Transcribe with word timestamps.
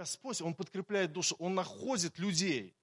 Господь, 0.00 0.40
Он 0.40 0.54
подкрепляет 0.54 1.12
душу, 1.12 1.36
Он 1.38 1.54
находит 1.54 2.18
людей, 2.18 2.74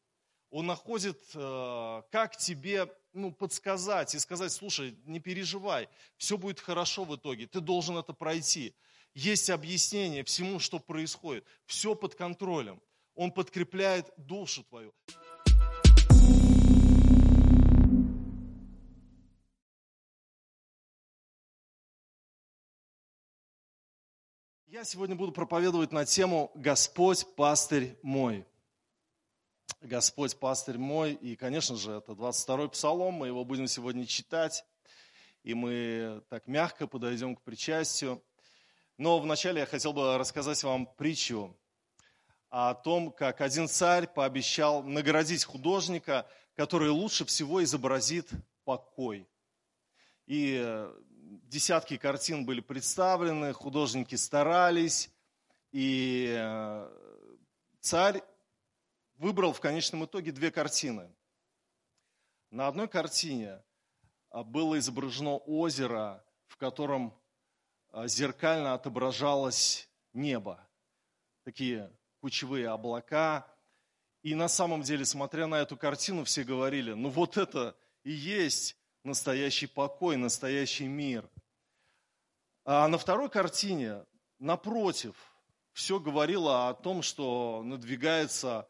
Он 0.51 0.67
находит, 0.67 1.19
э, 1.33 2.01
как 2.11 2.37
тебе 2.37 2.87
ну, 3.11 3.31
подсказать 3.31 4.13
и 4.13 4.19
сказать, 4.19 4.51
слушай, 4.51 4.95
не 5.03 5.19
переживай, 5.19 5.89
все 6.17 6.37
будет 6.37 6.59
хорошо 6.59 7.05
в 7.05 7.15
итоге, 7.15 7.47
ты 7.47 7.59
должен 7.59 7.97
это 7.97 8.13
пройти. 8.13 8.75
Есть 9.15 9.49
объяснение 9.49 10.23
всему, 10.23 10.59
что 10.59 10.77
происходит, 10.77 11.43
все 11.65 11.95
под 11.95 12.13
контролем. 12.13 12.79
Он 13.15 13.31
подкрепляет 13.31 14.13
душу 14.17 14.63
твою. 14.63 14.93
Я 24.77 24.83
сегодня 24.83 25.15
буду 25.15 25.31
проповедовать 25.31 25.91
на 25.91 26.05
тему 26.05 26.51
«Господь, 26.53 27.25
пастырь 27.35 27.97
мой». 28.03 28.45
Господь, 29.81 30.37
пастырь 30.37 30.77
мой. 30.77 31.13
И, 31.13 31.35
конечно 31.35 31.75
же, 31.75 31.93
это 31.93 32.11
22-й 32.11 32.69
псалом, 32.69 33.15
мы 33.15 33.25
его 33.25 33.43
будем 33.43 33.65
сегодня 33.65 34.05
читать. 34.05 34.63
И 35.41 35.55
мы 35.55 36.21
так 36.29 36.45
мягко 36.45 36.85
подойдем 36.85 37.35
к 37.35 37.41
причастию. 37.41 38.23
Но 38.99 39.17
вначале 39.17 39.61
я 39.61 39.65
хотел 39.65 39.93
бы 39.93 40.15
рассказать 40.15 40.63
вам 40.63 40.85
притчу 40.85 41.57
о 42.51 42.75
том, 42.75 43.11
как 43.11 43.41
один 43.41 43.67
царь 43.67 44.05
пообещал 44.05 44.83
наградить 44.83 45.43
художника, 45.43 46.29
который 46.55 46.89
лучше 46.89 47.25
всего 47.25 47.63
изобразит 47.63 48.29
покой. 48.63 49.27
И 50.27 50.87
десятки 51.49 51.97
картин 51.97 52.45
были 52.45 52.61
представлены, 52.61 53.53
художники 53.53 54.15
старались, 54.15 55.09
и 55.71 56.33
э, 56.37 56.89
царь 57.81 58.21
выбрал 59.17 59.53
в 59.53 59.59
конечном 59.59 60.05
итоге 60.05 60.31
две 60.31 60.51
картины. 60.51 61.11
На 62.49 62.67
одной 62.67 62.87
картине 62.87 63.61
а, 64.29 64.43
было 64.43 64.79
изображено 64.79 65.37
озеро, 65.37 66.23
в 66.47 66.57
котором 66.57 67.13
а, 67.89 68.07
зеркально 68.07 68.73
отображалось 68.73 69.89
небо. 70.13 70.65
Такие 71.43 71.91
кучевые 72.19 72.69
облака. 72.69 73.47
И 74.23 74.35
на 74.35 74.47
самом 74.47 74.81
деле, 74.81 75.05
смотря 75.05 75.47
на 75.47 75.55
эту 75.55 75.77
картину, 75.77 76.23
все 76.23 76.43
говорили, 76.43 76.93
ну 76.93 77.09
вот 77.09 77.37
это 77.37 77.75
и 78.03 78.11
есть 78.11 78.77
настоящий 79.03 79.67
покой, 79.67 80.17
настоящий 80.17 80.87
мир. 80.87 81.29
А 82.65 82.87
на 82.87 82.97
второй 82.97 83.29
картине, 83.29 84.05
напротив, 84.39 85.15
все 85.73 85.99
говорило 85.99 86.69
о 86.69 86.73
том, 86.73 87.01
что 87.01 87.61
надвигается 87.63 88.67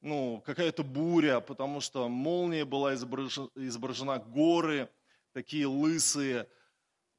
ну, 0.00 0.42
какая-то 0.46 0.82
буря, 0.82 1.40
потому 1.40 1.80
что 1.80 2.08
молния 2.08 2.64
была 2.64 2.94
изображена, 2.94 3.48
изображена 3.54 4.18
горы, 4.18 4.90
такие 5.32 5.66
лысые, 5.66 6.48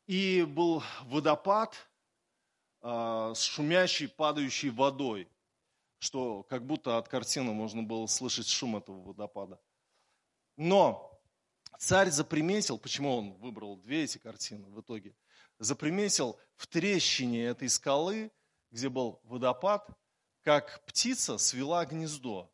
и 0.07 0.43
был 0.43 0.81
водопад 1.03 1.75
э, 2.81 3.33
с 3.35 3.41
шумящей, 3.41 4.07
падающей 4.07 4.69
водой, 4.69 5.27
что 5.99 6.43
как 6.43 6.65
будто 6.65 6.97
от 6.97 7.07
картины 7.07 7.53
можно 7.53 7.83
было 7.83 8.07
слышать 8.07 8.47
шум 8.47 8.77
этого 8.77 9.01
водопада. 9.01 9.59
Но 10.57 11.08
Царь 11.77 12.09
заприметил, 12.09 12.77
почему 12.77 13.15
он 13.15 13.33
выбрал 13.35 13.77
две 13.77 14.03
эти 14.03 14.17
картины 14.17 14.69
в 14.69 14.81
итоге, 14.81 15.15
заприметил 15.59 16.39
в 16.55 16.67
трещине 16.67 17.45
этой 17.45 17.69
скалы, 17.69 18.31
где 18.71 18.89
был 18.89 19.21
водопад, 19.23 19.87
как 20.41 20.83
птица 20.85 21.37
свела 21.37 21.85
гнездо. 21.85 22.51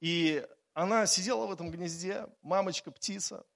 И 0.00 0.46
она 0.74 1.06
сидела 1.06 1.46
в 1.46 1.52
этом 1.52 1.70
гнезде, 1.70 2.26
мамочка-птица, 2.42 3.46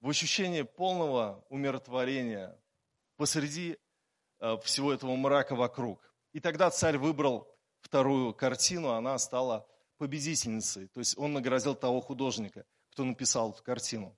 в 0.00 0.08
ощущении 0.08 0.62
полного 0.62 1.44
умиротворения 1.48 2.60
посреди 3.16 3.78
э, 4.38 4.58
всего 4.58 4.92
этого 4.92 5.16
мрака 5.16 5.56
вокруг. 5.56 6.14
И 6.32 6.40
тогда 6.40 6.70
царь 6.70 6.98
выбрал 6.98 7.48
вторую 7.80 8.34
картину, 8.34 8.90
она 8.90 9.18
стала 9.18 9.66
победительницей. 10.04 10.88
То 10.88 11.00
есть 11.00 11.16
он 11.16 11.32
наградил 11.32 11.74
того 11.74 12.02
художника, 12.02 12.66
кто 12.90 13.04
написал 13.04 13.52
эту 13.52 13.62
картину. 13.62 14.14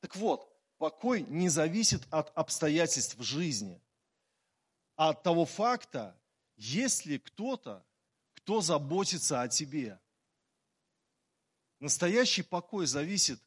Так 0.00 0.16
вот, 0.16 0.52
покой 0.76 1.22
не 1.28 1.48
зависит 1.48 2.02
от 2.10 2.36
обстоятельств 2.36 3.14
в 3.14 3.22
жизни, 3.22 3.80
а 4.96 5.10
от 5.10 5.22
того 5.22 5.44
факта, 5.46 6.20
есть 6.56 7.06
ли 7.06 7.20
кто-то, 7.20 7.86
кто 8.32 8.60
заботится 8.60 9.40
о 9.40 9.48
тебе. 9.48 10.00
Настоящий 11.78 12.42
покой 12.42 12.86
зависит 12.86 13.40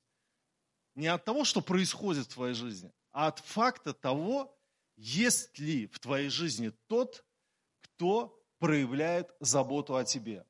не 0.96 1.08
от 1.08 1.26
того, 1.26 1.44
что 1.44 1.60
происходит 1.60 2.28
в 2.28 2.34
твоей 2.34 2.54
жизни, 2.54 2.94
а 3.12 3.28
от 3.28 3.40
факта 3.40 3.94
того, 3.94 4.58
есть 4.96 5.60
ли 5.60 5.88
в 5.88 6.00
твоей 6.00 6.30
жизни 6.30 6.70
тот, 6.88 7.26
кто 7.82 8.42
проявляет 8.58 9.30
заботу 9.42 9.98
о 9.98 10.06
тебе. 10.06 10.46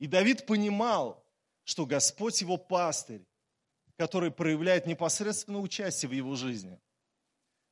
И 0.00 0.06
Давид 0.06 0.46
понимал, 0.46 1.24
что 1.62 1.86
Господь 1.86 2.40
его 2.40 2.56
пастырь, 2.56 3.24
который 3.96 4.30
проявляет 4.32 4.86
непосредственное 4.86 5.60
участие 5.60 6.08
в 6.08 6.12
его 6.12 6.34
жизни, 6.34 6.80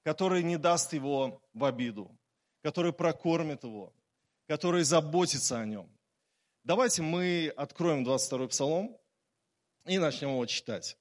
который 0.04 0.42
не 0.42 0.58
даст 0.58 0.92
его 0.92 1.42
в 1.54 1.64
обиду, 1.64 2.16
который 2.62 2.92
прокормит 2.92 3.64
его, 3.64 3.94
который 4.46 4.84
заботится 4.84 5.58
о 5.58 5.64
нем. 5.64 5.90
Давайте 6.64 7.00
мы 7.00 7.52
откроем 7.56 8.06
22-й 8.06 8.48
псалом 8.48 8.96
и 9.86 9.98
начнем 9.98 10.28
его 10.28 10.44
читать. 10.44 10.98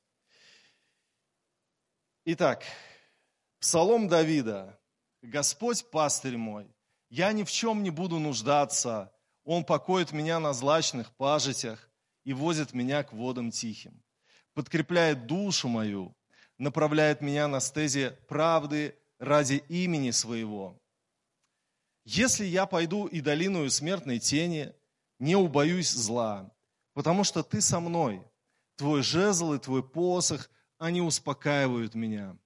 Итак, 2.24 2.64
псалом 3.60 4.08
Давида. 4.08 4.80
«Господь 5.24 5.90
пастырь 5.90 6.38
мой, 6.38 6.72
я 7.10 7.34
ни 7.34 7.44
в 7.44 7.52
чем 7.52 7.84
не 7.84 7.90
буду 7.90 8.20
нуждаться, 8.20 9.12
он 9.48 9.64
покоит 9.64 10.12
меня 10.12 10.42
на 10.42 10.52
злачных 10.52 11.16
пажитях 11.16 11.90
и 12.26 12.34
возит 12.34 12.74
меня 12.74 13.02
к 13.04 13.14
водам 13.14 13.50
тихим. 13.50 14.04
Подкрепляет 14.54 15.26
душу 15.26 15.70
мою, 15.70 16.14
направляет 16.58 17.22
меня 17.22 17.48
на 17.48 17.62
стезе 17.62 18.12
правды 18.28 18.94
ради 19.20 19.64
имени 19.70 20.12
своего. 20.12 20.78
Если 22.04 22.44
я 22.44 22.66
пойду 22.66 23.06
и 23.06 23.22
долиную 23.22 23.72
смертной 23.72 24.20
тени, 24.20 24.74
не 25.18 25.38
убоюсь 25.38 25.92
зла, 25.92 26.52
потому 26.94 27.24
что 27.24 27.42
ты 27.42 27.62
со 27.62 27.80
мной. 27.80 28.22
Твой 28.76 29.02
жезл 29.02 29.54
и 29.54 29.60
твой 29.60 29.82
посох, 29.82 30.50
они 30.78 31.02
успокаивают 31.02 31.96
меня. 31.96 32.38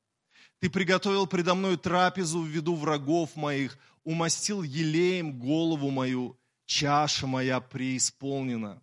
Ты 0.60 0.70
приготовил 0.70 1.26
предо 1.26 1.56
мной 1.56 1.78
трапезу 1.78 2.42
в 2.42 2.48
виду 2.48 2.76
врагов 2.76 3.36
моих, 3.36 3.80
умастил 4.04 4.62
елеем 4.62 5.40
голову 5.40 5.90
мою, 5.90 6.38
чаша 6.72 7.28
моя 7.28 7.60
преисполнена. 7.60 8.82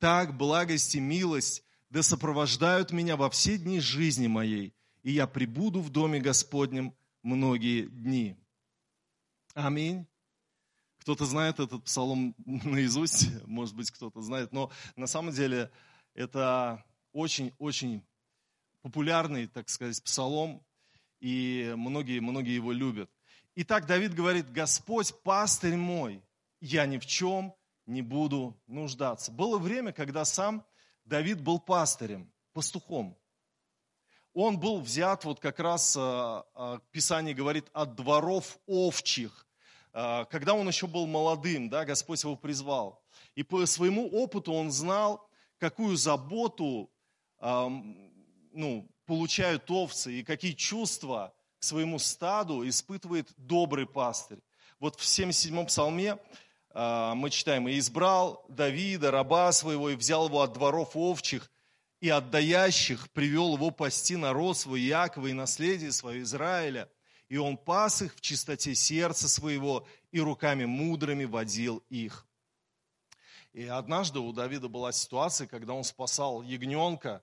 Так 0.00 0.36
благость 0.36 0.96
и 0.96 1.00
милость 1.00 1.62
да 1.88 2.02
сопровождают 2.02 2.90
меня 2.90 3.16
во 3.16 3.30
все 3.30 3.56
дни 3.58 3.78
жизни 3.78 4.26
моей, 4.26 4.74
и 5.04 5.12
я 5.12 5.28
пребуду 5.28 5.80
в 5.80 5.90
доме 5.90 6.18
Господнем 6.18 6.92
многие 7.22 7.86
дни. 7.86 8.36
Аминь. 9.54 10.04
Кто-то 10.98 11.24
знает 11.24 11.60
этот 11.60 11.84
псалом 11.84 12.34
наизусть, 12.44 13.28
может 13.46 13.76
быть, 13.76 13.92
кто-то 13.92 14.20
знает, 14.20 14.52
но 14.52 14.72
на 14.96 15.06
самом 15.06 15.32
деле 15.32 15.70
это 16.14 16.84
очень-очень 17.12 18.02
популярный, 18.80 19.46
так 19.46 19.68
сказать, 19.68 20.02
псалом, 20.02 20.60
и 21.20 21.72
многие-многие 21.76 22.56
его 22.56 22.72
любят. 22.72 23.08
Итак, 23.54 23.86
Давид 23.86 24.12
говорит, 24.12 24.50
Господь 24.50 25.14
пастырь 25.22 25.76
мой, 25.76 26.20
я 26.62 26.86
ни 26.86 26.98
в 26.98 27.06
чем 27.06 27.54
не 27.86 28.02
буду 28.02 28.56
нуждаться. 28.68 29.32
Было 29.32 29.58
время, 29.58 29.92
когда 29.92 30.24
сам 30.24 30.64
Давид 31.04 31.40
был 31.40 31.58
пастырем, 31.58 32.32
пастухом. 32.52 33.18
Он 34.32 34.58
был 34.58 34.80
взят, 34.80 35.24
вот 35.24 35.40
как 35.40 35.58
раз 35.58 35.96
а, 35.98 36.46
а, 36.54 36.78
Писание 36.92 37.34
говорит, 37.34 37.68
от 37.72 37.96
дворов 37.96 38.58
овчих. 38.66 39.46
А, 39.92 40.24
когда 40.26 40.54
он 40.54 40.68
еще 40.68 40.86
был 40.86 41.06
молодым, 41.06 41.68
да, 41.68 41.84
Господь 41.84 42.22
его 42.22 42.36
призвал. 42.36 43.02
И 43.34 43.42
по 43.42 43.66
своему 43.66 44.08
опыту 44.08 44.52
он 44.52 44.70
знал, 44.70 45.28
какую 45.58 45.96
заботу 45.96 46.90
ну, 47.40 48.88
получают 49.04 49.68
овцы 49.68 50.20
и 50.20 50.22
какие 50.22 50.52
чувства 50.52 51.34
к 51.58 51.64
своему 51.64 51.98
стаду 51.98 52.66
испытывает 52.68 53.32
добрый 53.36 53.86
пастырь. 53.86 54.38
Вот 54.78 54.98
в 54.98 55.02
77-м 55.02 55.66
псалме 55.66 56.18
мы 56.74 57.30
читаем, 57.30 57.68
«И 57.68 57.78
избрал 57.78 58.44
Давида, 58.48 59.10
раба 59.10 59.52
своего, 59.52 59.90
и 59.90 59.96
взял 59.96 60.26
его 60.26 60.40
от 60.40 60.52
дворов 60.54 60.90
овчих, 60.94 61.50
и 62.00 62.08
от 62.08 62.30
даящих 62.30 63.10
привел 63.10 63.54
его 63.54 63.70
пасти 63.70 64.16
народ 64.16 64.58
свой 64.58 64.80
Якова 64.80 65.28
и 65.28 65.32
наследие 65.32 65.92
свое 65.92 66.22
Израиля, 66.22 66.90
и 67.28 67.36
он 67.36 67.56
пас 67.56 68.02
их 68.02 68.16
в 68.16 68.20
чистоте 68.20 68.74
сердца 68.74 69.28
своего, 69.28 69.86
и 70.10 70.20
руками 70.20 70.64
мудрыми 70.64 71.24
водил 71.24 71.82
их. 71.88 72.26
И 73.52 73.64
однажды 73.66 74.18
у 74.18 74.32
Давида 74.32 74.68
была 74.68 74.92
ситуация, 74.92 75.46
когда 75.46 75.74
он 75.74 75.84
спасал 75.84 76.42
ягненка, 76.42 77.22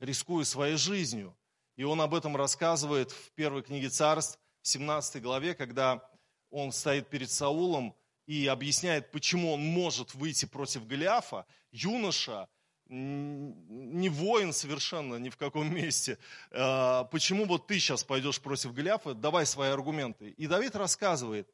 рискуя 0.00 0.44
своей 0.44 0.76
жизнью. 0.76 1.36
И 1.76 1.84
он 1.84 2.00
об 2.00 2.14
этом 2.14 2.36
рассказывает 2.36 3.12
в 3.12 3.30
первой 3.32 3.62
книге 3.62 3.88
царств, 3.88 4.38
в 4.60 4.68
17 4.68 5.22
главе, 5.22 5.54
когда 5.54 6.02
он 6.50 6.72
стоит 6.72 7.08
перед 7.08 7.30
Саулом 7.30 7.94
и 8.28 8.46
объясняет, 8.46 9.10
почему 9.10 9.54
он 9.54 9.64
может 9.64 10.14
выйти 10.14 10.44
против 10.44 10.86
Голиафа. 10.86 11.46
Юноша, 11.72 12.46
не 12.86 14.10
воин 14.10 14.52
совершенно 14.52 15.16
ни 15.16 15.30
в 15.30 15.38
каком 15.38 15.74
месте. 15.74 16.18
А, 16.50 17.04
почему 17.04 17.46
вот 17.46 17.66
ты 17.66 17.78
сейчас 17.78 18.04
пойдешь 18.04 18.38
против 18.38 18.74
Голиафа? 18.74 19.14
Давай 19.14 19.46
свои 19.46 19.70
аргументы. 19.70 20.28
И 20.28 20.46
Давид 20.46 20.76
рассказывает, 20.76 21.48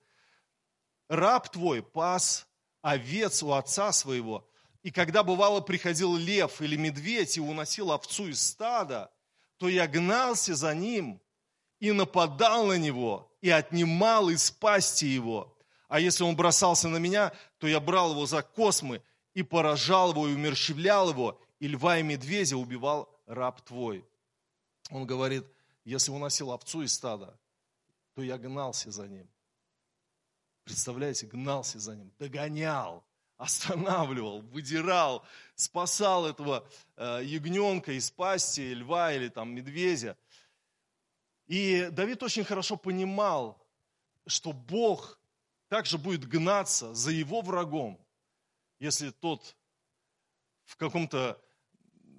раб 1.08 1.48
твой 1.48 1.80
пас 1.80 2.48
овец 2.82 3.44
у 3.44 3.52
отца 3.52 3.92
своего, 3.92 4.50
и 4.82 4.90
когда 4.90 5.22
бывало 5.22 5.60
приходил 5.60 6.16
лев 6.16 6.60
или 6.60 6.74
медведь 6.76 7.36
и 7.36 7.40
уносил 7.40 7.92
овцу 7.92 8.26
из 8.26 8.42
стада, 8.42 9.12
то 9.58 9.68
я 9.68 9.86
гнался 9.86 10.56
за 10.56 10.74
ним 10.74 11.22
и 11.78 11.92
нападал 11.92 12.66
на 12.66 12.78
него, 12.78 13.32
и 13.40 13.48
отнимал 13.48 14.28
из 14.28 14.50
пасти 14.50 15.04
его. 15.04 15.53
А 15.88 16.00
если 16.00 16.24
он 16.24 16.36
бросался 16.36 16.88
на 16.88 16.96
меня, 16.96 17.32
то 17.58 17.66
я 17.66 17.80
брал 17.80 18.12
его 18.12 18.26
за 18.26 18.42
космы 18.42 19.02
и 19.34 19.42
поражал 19.42 20.10
его, 20.10 20.28
и 20.28 20.34
умерщвлял 20.34 21.10
его, 21.10 21.40
и 21.58 21.68
льва 21.68 21.98
и 21.98 22.02
медведя 22.02 22.56
убивал 22.56 23.08
раб 23.26 23.60
твой. 23.62 24.04
Он 24.90 25.06
говорит, 25.06 25.44
если 25.84 26.10
уносил 26.10 26.52
овцу 26.52 26.82
из 26.82 26.94
стада, 26.94 27.38
то 28.14 28.22
я 28.22 28.38
гнался 28.38 28.90
за 28.90 29.06
ним. 29.06 29.28
Представляете, 30.64 31.26
гнался 31.26 31.78
за 31.78 31.94
ним, 31.94 32.10
догонял, 32.18 33.04
останавливал, 33.36 34.40
выдирал, 34.40 35.24
спасал 35.54 36.26
этого 36.26 36.66
э, 36.96 37.20
ягненка 37.24 37.92
из 37.92 38.10
пасти 38.10 38.72
льва 38.72 39.12
или 39.12 39.28
там 39.28 39.54
медведя. 39.54 40.16
И 41.46 41.88
Давид 41.90 42.22
очень 42.22 42.44
хорошо 42.44 42.76
понимал, 42.76 43.60
что 44.26 44.52
Бог 44.52 45.18
также 45.74 45.98
будет 45.98 46.28
гнаться 46.28 46.94
за 46.94 47.10
его 47.10 47.40
врагом, 47.40 47.98
если 48.78 49.10
тот 49.10 49.56
в 50.66 50.76
каком-то 50.76 51.36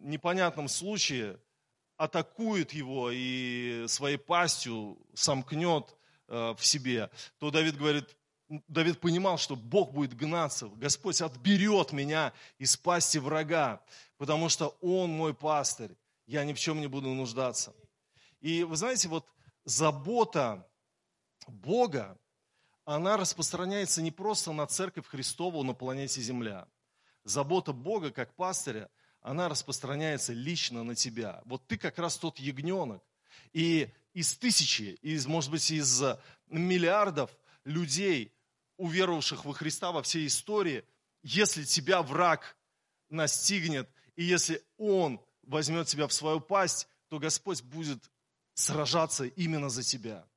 непонятном 0.02 0.68
случае 0.68 1.40
атакует 1.96 2.74
его 2.74 3.12
и 3.14 3.86
своей 3.88 4.18
пастью 4.18 4.98
сомкнет 5.14 5.96
э, 6.28 6.54
в 6.58 6.66
себе, 6.66 7.10
то 7.40 7.50
Давид 7.50 7.78
говорит, 7.78 8.18
Давид 8.68 9.00
понимал, 9.00 9.38
что 9.38 9.56
Бог 9.56 9.94
будет 9.94 10.18
гнаться, 10.18 10.68
Господь 10.68 11.22
отберет 11.22 11.94
меня 11.94 12.34
из 12.58 12.76
пасти 12.76 13.20
врага, 13.20 13.82
потому 14.18 14.50
что 14.50 14.76
Он 14.82 15.12
мой 15.12 15.34
пастырь, 15.34 15.96
я 16.26 16.44
ни 16.44 16.52
в 16.52 16.60
чем 16.60 16.82
не 16.82 16.88
буду 16.88 17.08
нуждаться. 17.14 17.74
И 18.42 18.66
вы 18.66 18.76
знаете, 18.76 19.08
вот 19.08 19.26
забота 19.64 20.68
Бога, 21.48 22.20
она 22.86 23.18
распространяется 23.18 24.02
не 24.02 24.12
просто 24.12 24.54
на 24.54 24.68
церковь 24.68 25.08
Христову 25.08 25.64
на 25.64 25.74
планете 25.74 26.22
Земля. 26.22 26.68
Забота 27.24 27.74
Бога 27.74 28.12
как 28.12 28.34
пастыря, 28.36 28.90
она 29.22 29.50
распространяется 29.50 30.34
лично 30.34 30.84
на 30.84 30.94
тебя. 30.94 31.42
Вот 31.46 31.66
ты 31.68 31.78
как 31.78 31.98
раз 31.98 32.18
тот 32.18 32.38
ягненок. 32.40 33.04
И 33.54 33.90
из 34.14 34.36
тысячи, 34.36 34.98
из, 35.02 35.26
может 35.26 35.50
быть, 35.50 35.72
из 35.72 36.04
миллиардов 36.48 37.36
людей, 37.64 38.32
уверовавших 38.78 39.46
во 39.46 39.54
Христа 39.54 39.92
во 39.92 40.04
всей 40.04 40.28
истории, 40.28 40.86
если 41.24 41.64
тебя 41.64 42.04
враг 42.04 42.56
настигнет, 43.10 43.90
и 44.16 44.24
если 44.24 44.64
он 44.78 45.20
возьмет 45.42 45.88
тебя 45.88 46.08
в 46.08 46.14
свою 46.14 46.40
пасть, 46.40 46.88
то 47.10 47.18
Господь 47.18 47.64
будет 47.64 48.12
сражаться 48.54 49.26
именно 49.26 49.70
за 49.70 49.82
тебя. 49.82 50.28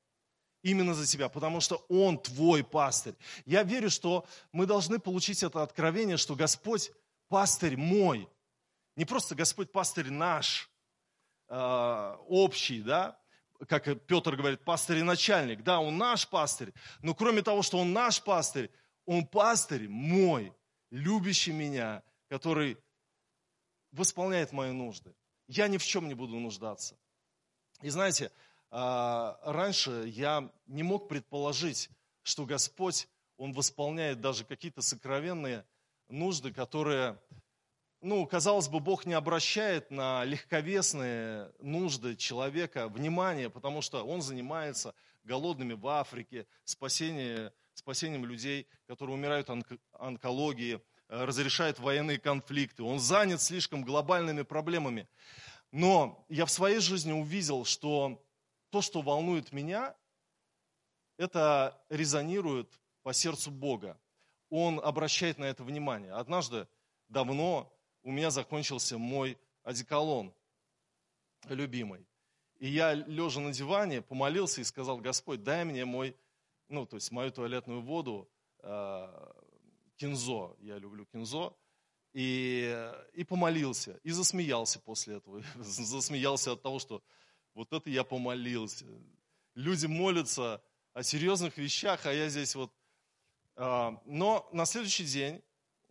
Именно 0.63 0.95
за 0.95 1.07
тебя, 1.07 1.29
потому 1.29 1.61
что 1.61 1.85
Он 1.89 2.19
твой 2.19 2.65
пастырь. 2.65 3.15
Я 3.47 3.63
верю, 3.63 3.91
что 3.91 4.27
мы 4.53 4.67
должны 4.67 4.99
получить 4.99 5.43
это 5.43 5.63
откровение, 5.63 6.17
что 6.17 6.35
Господь 6.35 6.91
пастырь 7.29 7.77
мой. 7.77 8.29
Не 8.97 9.05
просто 9.05 9.35
Господь 9.35 9.71
пастырь 9.71 10.11
наш, 10.11 10.69
э, 11.49 12.17
общий, 12.29 12.83
да, 12.83 13.19
как 13.67 13.85
Петр 14.07 14.37
говорит, 14.37 14.65
пастырь 14.65 14.99
и 14.99 15.03
начальник. 15.03 15.63
Да, 15.63 15.81
он 15.81 15.97
наш 15.99 16.29
пастырь, 16.29 16.73
но 17.03 17.15
кроме 17.15 17.43
того, 17.43 17.63
что 17.63 17.79
он 17.79 17.93
наш 17.93 18.23
пастырь, 18.23 18.71
он 19.05 19.27
пастырь 19.27 19.89
мой, 19.89 20.53
любящий 20.91 21.53
меня, 21.53 22.03
который 22.29 22.77
восполняет 23.93 24.53
мои 24.53 24.71
нужды. 24.71 25.15
Я 25.47 25.69
ни 25.69 25.79
в 25.79 25.85
чем 25.85 26.09
не 26.09 26.15
буду 26.15 26.39
нуждаться. 26.39 26.97
И 27.81 27.89
знаете, 27.89 28.31
раньше 28.71 30.05
я 30.09 30.51
не 30.67 30.83
мог 30.83 31.09
предположить, 31.09 31.91
что 32.23 32.45
Господь, 32.45 33.09
Он 33.37 33.53
восполняет 33.53 34.21
даже 34.21 34.45
какие-то 34.45 34.83
сокровенные 34.83 35.65
нужды, 36.09 36.53
которые 36.53 37.19
ну, 38.01 38.25
казалось 38.27 38.69
бы, 38.69 38.79
Бог 38.79 39.07
не 39.07 39.15
обращает 39.15 39.91
на 39.91 40.25
легковесные 40.25 41.51
нужды 41.61 42.15
человека 42.15 42.89
внимания, 42.89 43.51
потому 43.51 43.83
что 43.83 44.05
он 44.05 44.23
занимается 44.23 44.95
голодными 45.25 45.73
в 45.73 45.87
Африке, 45.89 46.47
спасением, 46.65 47.51
спасением 47.75 48.25
людей, 48.25 48.69
которые 48.87 49.17
умирают 49.17 49.51
от 49.51 49.67
онкологии, 49.93 50.81
э, 51.09 51.25
разрешает 51.25 51.81
военные 51.81 52.19
конфликты. 52.19 52.85
Он 52.85 53.01
занят 53.01 53.43
слишком 53.43 53.83
глобальными 53.83 54.43
проблемами. 54.43 55.09
Но 55.73 56.25
я 56.29 56.47
в 56.47 56.51
своей 56.51 56.79
жизни 56.79 57.13
увидел, 57.13 57.65
что 57.65 58.25
то, 58.71 58.83
что 58.83 59.01
волнует 59.03 59.53
меня, 59.53 59.95
это 61.17 61.81
резонирует 61.89 62.81
по 63.03 63.13
сердцу 63.13 63.51
Бога. 63.51 63.99
Он 64.51 64.81
обращает 64.81 65.39
на 65.39 65.45
это 65.45 65.65
внимание. 65.65 66.13
Однажды, 66.13 66.69
давно, 67.09 67.73
у 68.03 68.11
меня 68.11 68.31
закончился 68.31 68.99
мой 68.99 69.39
одеколон 69.63 70.33
любимый. 71.49 72.07
И 72.59 72.69
я, 72.69 72.95
лежа 72.95 73.41
на 73.41 73.53
диване, 73.53 74.03
помолился 74.03 74.61
и 74.61 74.65
сказал, 74.65 74.99
Господь, 74.99 75.43
дай 75.43 75.65
мне 75.65 75.85
мой, 75.85 76.17
ну, 76.69 76.87
то 76.87 76.97
есть 76.97 77.13
мою 77.13 77.31
туалетную 77.31 77.83
воду, 77.83 78.29
э, 78.61 79.33
кинзо, 79.97 80.57
я 80.61 80.79
люблю 80.79 81.05
кинзо, 81.07 81.57
и, 82.13 82.93
и 83.13 83.25
помолился, 83.25 84.01
и 84.03 84.11
засмеялся 84.11 84.81
после 84.81 85.17
этого. 85.17 85.43
Засмеялся 85.57 86.53
от 86.53 86.63
того, 86.63 86.79
что 86.79 87.03
вот 87.55 87.73
это 87.73 87.91
я 87.91 88.05
помолился. 88.05 88.85
Люди 89.55 89.87
молятся 89.87 90.63
о 90.93 91.03
серьезных 91.03 91.59
вещах, 91.59 92.07
а 92.07 92.13
я 92.13 92.29
здесь 92.29 92.55
вот... 92.55 92.73
Э, 93.57 93.91
но 94.05 94.49
на 94.53 94.65
следующий 94.67 95.05
день 95.05 95.43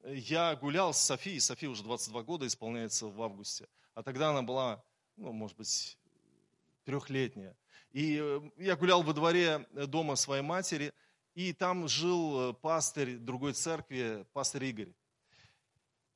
я 0.04 0.56
гулял 0.56 0.94
с 0.94 1.00
Софией, 1.00 1.40
София 1.40 1.70
уже 1.70 1.84
22 1.84 2.24
года 2.24 2.48
исполняется 2.48 3.08
в 3.08 3.22
августе, 3.22 3.68
а 3.94 4.04
тогда 4.04 4.30
она 4.30 4.42
была, 4.42 4.84
ну, 5.18 5.32
может 5.34 5.58
быть, 5.58 5.98
трехлетняя. 6.86 7.56
И 7.92 8.20
э, 8.22 8.42
я 8.58 8.76
гулял 8.76 9.04
во 9.04 9.14
дворе 9.14 9.66
дома 9.74 10.16
своей 10.16 10.44
матери, 10.44 10.94
и 11.36 11.54
там 11.54 11.88
жил 11.88 12.50
э, 12.50 12.54
пастырь 12.54 13.18
другой 13.18 13.54
церкви, 13.54 14.26
пастырь 14.34 14.66
Игорь, 14.66 14.94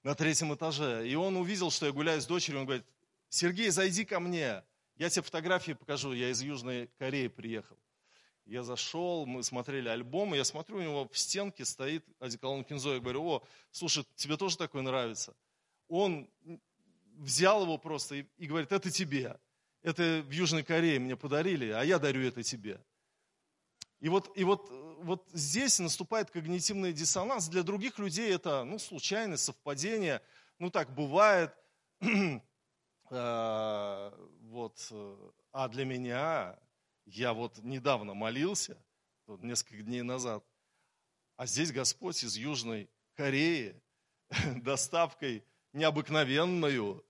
на 0.04 0.16
третьем 0.16 0.54
этаже. 0.54 1.08
И 1.08 1.16
он 1.16 1.38
увидел, 1.38 1.70
что 1.70 1.86
я 1.86 1.92
гуляю 1.92 2.22
с 2.22 2.26
дочерью, 2.26 2.62
он 2.62 2.66
говорит, 2.66 2.86
Сергей, 3.30 3.70
зайди 3.70 4.04
ко 4.04 4.20
мне, 4.20 4.64
я 5.02 5.10
тебе 5.10 5.24
фотографии 5.24 5.72
покажу, 5.72 6.14
я 6.14 6.30
из 6.30 6.44
Южной 6.44 6.88
Кореи 7.00 7.28
приехал. 7.28 7.76
Я 8.46 8.62
зашел, 8.62 9.26
мы 9.26 9.42
смотрели 9.42 9.90
альбом, 9.90 10.36
и 10.36 10.38
я 10.38 10.44
смотрю, 10.44 10.78
у 10.78 10.82
него 10.82 11.08
в 11.12 11.18
стенке 11.18 11.66
стоит 11.66 12.06
одеколон 12.20 12.64
Кинзо. 12.64 12.94
Я 12.94 13.00
говорю, 13.00 13.24
о, 13.24 13.44
слушай, 13.72 14.06
тебе 14.16 14.38
тоже 14.38 14.60
такой 14.60 14.84
нравится? 14.84 15.36
Он 15.88 16.30
взял 17.18 17.64
его 17.64 17.80
просто 17.80 18.14
и, 18.14 18.26
и 18.38 18.46
говорит, 18.46 18.72
это 18.72 18.92
тебе. 18.92 19.40
Это 19.82 20.24
в 20.24 20.30
Южной 20.30 20.62
Корее 20.62 21.00
мне 21.00 21.16
подарили, 21.16 21.72
а 21.72 21.84
я 21.84 21.98
дарю 21.98 22.22
это 22.22 22.44
тебе. 22.44 22.80
И 24.02 24.08
вот, 24.08 24.32
и 24.38 24.44
вот, 24.44 24.70
вот 25.00 25.28
здесь 25.34 25.80
наступает 25.80 26.30
когнитивный 26.30 26.94
диссонанс. 26.94 27.48
Для 27.48 27.64
других 27.64 27.98
людей 27.98 28.32
это 28.32 28.64
ну, 28.66 28.78
случайность, 28.78 29.46
совпадение. 29.46 30.22
Ну 30.60 30.70
так 30.70 30.94
бывает. 30.94 31.56
А, 33.14 34.14
вот. 34.44 34.92
А 35.52 35.68
для 35.68 35.84
меня 35.84 36.58
я 37.06 37.34
вот 37.34 37.58
недавно 37.58 38.14
молился, 38.14 38.78
вот 39.28 39.44
несколько 39.44 39.84
дней 39.84 40.02
назад, 40.02 40.46
а 41.36 41.46
здесь 41.46 41.72
Господь 41.74 42.24
из 42.24 42.38
Южной 42.38 42.90
Кореи 43.16 43.76
доставкой 44.56 45.44
необыкновенную 45.74 47.04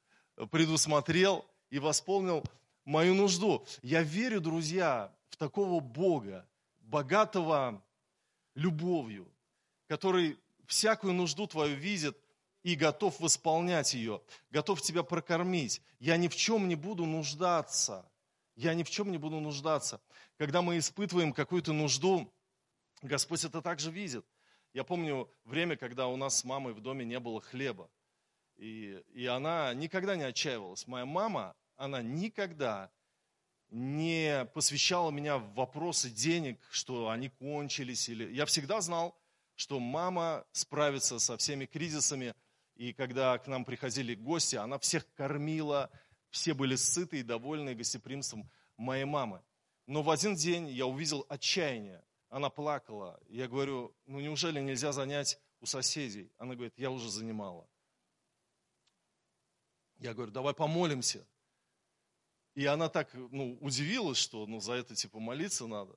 предусмотрел 0.49 1.45
и 1.69 1.77
восполнил 1.77 2.43
мою 2.83 3.13
нужду. 3.13 3.65
Я 3.83 4.01
верю, 4.01 4.41
друзья, 4.41 5.13
в 5.29 5.37
такого 5.37 5.79
Бога, 5.81 6.47
богатого 6.79 7.83
любовью, 8.55 9.31
который 9.87 10.39
всякую 10.65 11.13
нужду 11.13 11.45
твою 11.45 11.75
видит 11.75 12.17
и 12.63 12.75
готов 12.75 13.19
восполнять 13.19 13.93
ее, 13.93 14.21
готов 14.51 14.81
тебя 14.81 15.03
прокормить. 15.03 15.81
Я 15.99 16.17
ни 16.17 16.27
в 16.27 16.35
чем 16.35 16.67
не 16.67 16.75
буду 16.75 17.05
нуждаться. 17.05 18.09
Я 18.55 18.73
ни 18.73 18.83
в 18.83 18.89
чем 18.89 19.11
не 19.11 19.17
буду 19.17 19.39
нуждаться. 19.39 20.01
Когда 20.37 20.61
мы 20.61 20.77
испытываем 20.77 21.33
какую-то 21.33 21.73
нужду, 21.73 22.31
Господь 23.01 23.43
это 23.43 23.61
также 23.61 23.91
видит. 23.91 24.25
Я 24.73 24.83
помню 24.83 25.29
время, 25.43 25.75
когда 25.75 26.07
у 26.07 26.15
нас 26.15 26.39
с 26.39 26.43
мамой 26.43 26.73
в 26.73 26.79
доме 26.79 27.03
не 27.03 27.19
было 27.19 27.41
хлеба. 27.41 27.89
И, 28.57 29.03
и 29.13 29.25
она 29.25 29.73
никогда 29.73 30.15
не 30.15 30.23
отчаивалась. 30.23 30.87
Моя 30.87 31.05
мама, 31.05 31.55
она 31.77 32.01
никогда 32.01 32.91
не 33.71 34.45
посвящала 34.53 35.09
меня 35.11 35.37
в 35.37 35.53
вопросы 35.53 36.09
денег, 36.09 36.59
что 36.69 37.09
они 37.09 37.29
кончились. 37.29 38.07
Или... 38.09 38.31
Я 38.33 38.45
всегда 38.45 38.81
знал, 38.81 39.17
что 39.55 39.79
мама 39.79 40.45
справится 40.51 41.19
со 41.19 41.37
всеми 41.37 41.65
кризисами. 41.65 42.35
И 42.75 42.93
когда 42.93 43.37
к 43.37 43.47
нам 43.47 43.65
приходили 43.65 44.15
гости, 44.15 44.55
она 44.55 44.79
всех 44.79 45.05
кормила, 45.13 45.89
все 46.29 46.53
были 46.53 46.75
сыты 46.75 47.19
и 47.19 47.23
довольны 47.23 47.75
гостеприимством 47.75 48.49
моей 48.77 49.05
мамы. 49.05 49.43
Но 49.87 50.01
в 50.01 50.09
один 50.09 50.35
день 50.35 50.69
я 50.69 50.85
увидел 50.85 51.25
отчаяние. 51.29 52.03
Она 52.29 52.49
плакала. 52.49 53.19
Я 53.27 53.47
говорю, 53.47 53.93
ну 54.05 54.19
неужели 54.19 54.59
нельзя 54.59 54.93
занять 54.93 55.39
у 55.59 55.65
соседей? 55.65 56.31
Она 56.37 56.55
говорит, 56.55 56.73
я 56.77 56.89
уже 56.89 57.09
занимала. 57.09 57.67
Я 59.97 60.13
говорю, 60.13 60.31
давай 60.31 60.53
помолимся. 60.53 61.27
И 62.55 62.65
она 62.65 62.89
так 62.89 63.13
ну, 63.13 63.57
удивилась, 63.61 64.17
что 64.17 64.45
ну, 64.45 64.59
за 64.59 64.73
это 64.73 64.95
типа 64.95 65.19
молиться 65.19 65.67
надо. 65.67 65.95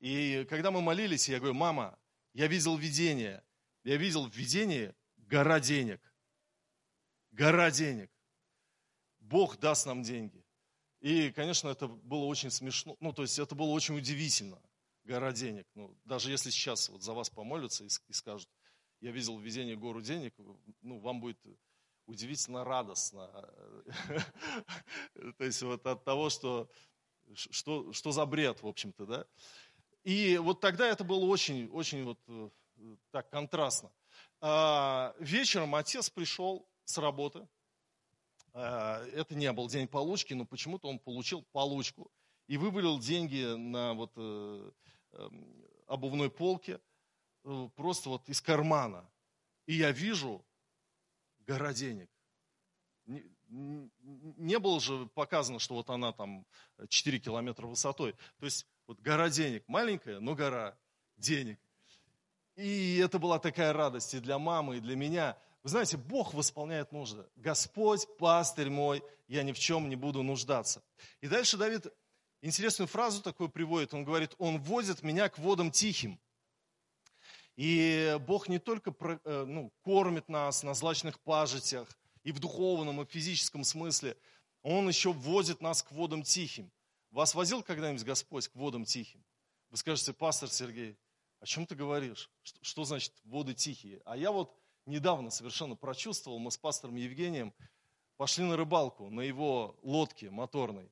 И 0.00 0.46
когда 0.48 0.70
мы 0.70 0.80
молились, 0.80 1.28
я 1.28 1.38
говорю, 1.38 1.54
мама, 1.54 1.98
я 2.34 2.46
видел 2.46 2.76
видение. 2.76 3.42
Я 3.84 3.96
видел 3.96 4.28
в 4.28 4.34
видении 4.34 4.94
гора 5.28 5.60
денег. 5.60 6.00
Гора 7.30 7.70
денег. 7.70 8.10
Бог 9.20 9.58
даст 9.58 9.86
нам 9.86 10.02
деньги. 10.02 10.44
И, 11.00 11.30
конечно, 11.30 11.68
это 11.68 11.86
было 11.86 12.24
очень 12.24 12.50
смешно. 12.50 12.96
Ну, 13.00 13.12
то 13.12 13.22
есть 13.22 13.38
это 13.38 13.54
было 13.54 13.68
очень 13.68 13.96
удивительно. 13.96 14.60
Гора 15.04 15.32
денег. 15.32 15.66
Ну, 15.74 15.96
даже 16.04 16.30
если 16.30 16.50
сейчас 16.50 16.88
вот 16.88 17.02
за 17.02 17.12
вас 17.12 17.30
помолятся 17.30 17.84
и, 17.84 17.88
и 18.08 18.12
скажут, 18.12 18.48
я 19.00 19.12
видел 19.12 19.38
в 19.38 19.42
видении 19.42 19.74
гору 19.74 20.00
денег, 20.02 20.34
ну, 20.82 20.98
вам 20.98 21.20
будет 21.20 21.38
удивительно 22.06 22.64
радостно. 22.64 23.28
То 25.38 25.44
есть 25.44 25.62
вот 25.62 25.86
от 25.86 26.04
того, 26.04 26.30
что, 26.30 26.68
что, 27.34 27.92
что 27.92 28.12
за 28.12 28.26
бред, 28.26 28.62
в 28.62 28.66
общем-то, 28.66 29.06
да. 29.06 29.26
И 30.04 30.38
вот 30.38 30.60
тогда 30.60 30.88
это 30.88 31.04
было 31.04 31.24
очень, 31.26 31.68
очень 31.68 32.04
вот 32.04 32.18
э, 32.28 32.50
так 33.10 33.30
контрастно. 33.30 33.92
А, 34.40 35.14
вечером 35.18 35.74
отец 35.74 36.10
пришел 36.10 36.68
с 36.84 36.98
работы. 36.98 37.48
А, 38.52 39.04
это 39.12 39.34
не 39.34 39.52
был 39.52 39.68
день 39.68 39.88
получки, 39.88 40.34
но 40.34 40.44
почему-то 40.44 40.88
он 40.88 40.98
получил 40.98 41.42
получку 41.52 42.10
и 42.46 42.56
вывалил 42.56 42.98
деньги 42.98 43.54
на 43.56 43.92
вот 43.94 44.12
э, 44.16 44.70
эм, 45.12 45.64
обувной 45.86 46.30
полке 46.30 46.80
э, 47.44 47.68
просто 47.76 48.08
вот 48.08 48.28
из 48.28 48.40
кармана. 48.40 49.08
И 49.66 49.74
я 49.74 49.92
вижу, 49.92 50.44
гора 51.40 51.74
денег. 51.74 52.08
Не, 53.06 54.58
было 54.58 54.80
же 54.80 55.06
показано, 55.14 55.58
что 55.58 55.74
вот 55.74 55.90
она 55.90 56.12
там 56.12 56.46
4 56.88 57.18
километра 57.18 57.66
высотой. 57.66 58.12
То 58.38 58.44
есть 58.44 58.66
вот 58.86 59.00
гора 59.00 59.30
денег, 59.30 59.64
маленькая, 59.66 60.20
но 60.20 60.34
гора 60.34 60.78
денег. 61.16 61.58
И 62.58 62.96
это 62.96 63.20
была 63.20 63.38
такая 63.38 63.72
радость 63.72 64.14
и 64.14 64.18
для 64.18 64.36
мамы, 64.36 64.78
и 64.78 64.80
для 64.80 64.96
меня. 64.96 65.38
Вы 65.62 65.70
знаете, 65.70 65.96
Бог 65.96 66.34
восполняет 66.34 66.90
нужды. 66.90 67.24
Господь, 67.36 68.08
пастырь 68.18 68.68
мой, 68.68 69.00
я 69.28 69.44
ни 69.44 69.52
в 69.52 69.58
чем 69.60 69.88
не 69.88 69.94
буду 69.94 70.24
нуждаться. 70.24 70.82
И 71.20 71.28
дальше 71.28 71.56
Давид 71.56 71.86
интересную 72.42 72.88
фразу 72.88 73.22
такую 73.22 73.48
приводит. 73.48 73.94
Он 73.94 74.04
говорит, 74.04 74.34
он 74.38 74.58
возит 74.58 75.04
меня 75.04 75.28
к 75.28 75.38
водам 75.38 75.70
тихим. 75.70 76.18
И 77.54 78.18
Бог 78.26 78.48
не 78.48 78.58
только 78.58 78.92
э, 79.24 79.44
ну, 79.46 79.72
кормит 79.82 80.28
нас 80.28 80.64
на 80.64 80.74
злачных 80.74 81.20
пажитях, 81.20 81.88
и 82.24 82.32
в 82.32 82.40
духовном, 82.40 83.00
и 83.00 83.06
в 83.06 83.08
физическом 83.08 83.62
смысле, 83.62 84.16
Он 84.62 84.88
еще 84.88 85.12
вводит 85.12 85.60
нас 85.60 85.84
к 85.84 85.92
водам 85.92 86.24
тихим. 86.24 86.72
Вас 87.12 87.36
возил 87.36 87.62
когда-нибудь 87.62 88.04
Господь 88.04 88.48
к 88.48 88.56
водам 88.56 88.84
тихим? 88.84 89.24
Вы 89.70 89.76
скажете, 89.76 90.12
пастор 90.12 90.48
Сергей, 90.48 90.96
о 91.40 91.46
чем 91.46 91.66
ты 91.66 91.74
говоришь? 91.74 92.30
Что, 92.42 92.58
что 92.62 92.84
значит 92.84 93.12
воды 93.24 93.54
тихие? 93.54 94.00
А 94.04 94.16
я 94.16 94.32
вот 94.32 94.56
недавно 94.86 95.30
совершенно 95.30 95.76
прочувствовал, 95.76 96.38
мы 96.38 96.50
с 96.50 96.56
пастором 96.56 96.96
Евгением 96.96 97.54
пошли 98.16 98.44
на 98.44 98.56
рыбалку 98.56 99.10
на 99.10 99.20
его 99.20 99.78
лодке 99.82 100.30
моторной. 100.30 100.90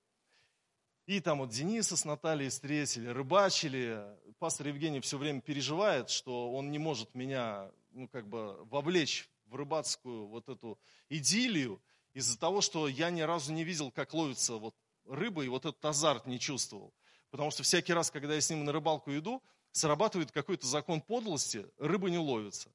И 1.07 1.21
там 1.21 1.39
вот 1.39 1.51
Дениса 1.51 1.97
с 1.97 2.05
Натальей 2.05 2.49
встретили, 2.49 3.09
рыбачили. 3.09 4.05
Пастор 4.39 4.69
Евгений 4.69 5.01
все 5.01 5.19
время 5.19 5.41
переживает, 5.41 6.11
что 6.11 6.53
он 6.53 6.73
не 6.73 6.79
может 6.79 7.15
меня, 7.15 7.71
ну, 7.91 8.09
как 8.09 8.29
бы 8.29 8.65
вовлечь 8.65 9.31
в 9.47 9.55
рыбацкую 9.55 10.27
вот 10.27 10.49
эту 10.49 10.81
идиллию 11.09 11.81
из-за 12.13 12.39
того, 12.39 12.61
что 12.61 12.89
я 12.89 13.11
ни 13.11 13.21
разу 13.21 13.53
не 13.53 13.63
видел, 13.63 13.93
как 13.93 14.15
ловится 14.15 14.57
вот 14.57 14.75
рыба, 15.05 15.45
и 15.45 15.49
вот 15.49 15.65
этот 15.65 15.85
азарт 15.85 16.27
не 16.27 16.41
чувствовал. 16.41 16.93
Потому 17.31 17.53
что 17.53 17.63
всякий 17.63 17.93
раз, 17.93 18.11
когда 18.11 18.35
я 18.35 18.41
с 18.41 18.51
ним 18.51 18.65
на 18.65 18.73
рыбалку 18.73 19.15
иду, 19.17 19.43
срабатывает 19.77 20.33
какой-то 20.33 20.67
закон 20.67 21.01
подлости, 21.01 21.67
рыба 21.79 22.11
не 22.11 22.19
ловится. 22.19 22.71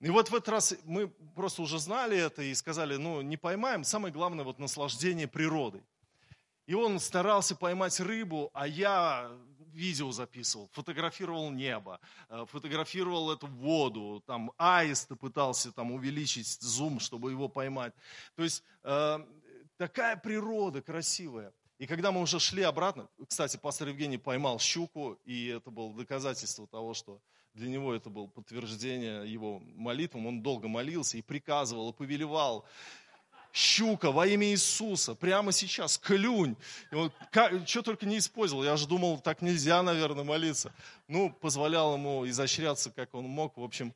И 0.00 0.10
вот 0.10 0.30
в 0.30 0.34
этот 0.34 0.48
раз 0.48 0.74
мы 0.84 1.08
просто 1.08 1.62
уже 1.62 1.78
знали 1.78 2.18
это 2.18 2.42
и 2.42 2.54
сказали, 2.54 2.96
ну, 2.96 3.22
не 3.22 3.36
поймаем, 3.36 3.84
самое 3.84 4.12
главное 4.12 4.44
вот 4.44 4.58
наслаждение 4.58 5.26
природой. 5.26 5.82
И 6.66 6.74
он 6.74 6.98
старался 7.00 7.54
поймать 7.54 7.98
рыбу, 8.00 8.50
а 8.52 8.66
я 8.66 9.30
видео 9.72 10.10
записывал, 10.10 10.68
фотографировал 10.72 11.50
небо, 11.50 12.00
э, 12.28 12.44
фотографировал 12.50 13.30
эту 13.30 13.46
воду, 13.46 14.22
там 14.26 14.52
аиста 14.58 15.16
пытался 15.16 15.70
там 15.70 15.92
увеличить 15.92 16.60
зум, 16.60 16.98
чтобы 16.98 17.30
его 17.30 17.48
поймать. 17.48 17.94
То 18.34 18.42
есть 18.42 18.64
э, 18.82 19.18
такая 19.76 20.16
природа 20.16 20.82
красивая. 20.82 21.52
И 21.78 21.86
когда 21.86 22.10
мы 22.10 22.22
уже 22.22 22.40
шли 22.40 22.62
обратно, 22.62 23.08
кстати, 23.28 23.58
пастор 23.58 23.88
Евгений 23.88 24.18
поймал 24.18 24.58
щуку, 24.58 25.18
и 25.24 25.48
это 25.48 25.70
было 25.70 25.92
доказательство 25.94 26.66
того, 26.66 26.94
что 26.94 27.20
для 27.52 27.68
него 27.68 27.94
это 27.94 28.08
было 28.08 28.26
подтверждение 28.26 29.30
его 29.30 29.60
молитвам. 29.60 30.26
Он 30.26 30.42
долго 30.42 30.68
молился 30.68 31.18
и 31.18 31.22
приказывал, 31.22 31.90
и 31.90 31.92
повелевал 31.92 32.64
щука 33.52 34.12
во 34.12 34.26
имя 34.26 34.48
Иисуса, 34.48 35.14
прямо 35.14 35.52
сейчас, 35.52 35.96
клюнь. 35.98 36.56
И 36.92 36.94
он, 36.94 37.10
как, 37.30 37.66
что 37.66 37.82
только 37.82 38.04
не 38.06 38.18
использовал. 38.18 38.64
Я 38.64 38.76
же 38.76 38.86
думал, 38.86 39.18
так 39.18 39.40
нельзя, 39.40 39.82
наверное, 39.82 40.24
молиться. 40.24 40.72
Ну, 41.08 41.30
позволял 41.30 41.94
ему 41.94 42.28
изощряться, 42.28 42.90
как 42.90 43.14
он 43.14 43.24
мог. 43.24 43.56
В 43.56 43.62
общем, 43.62 43.94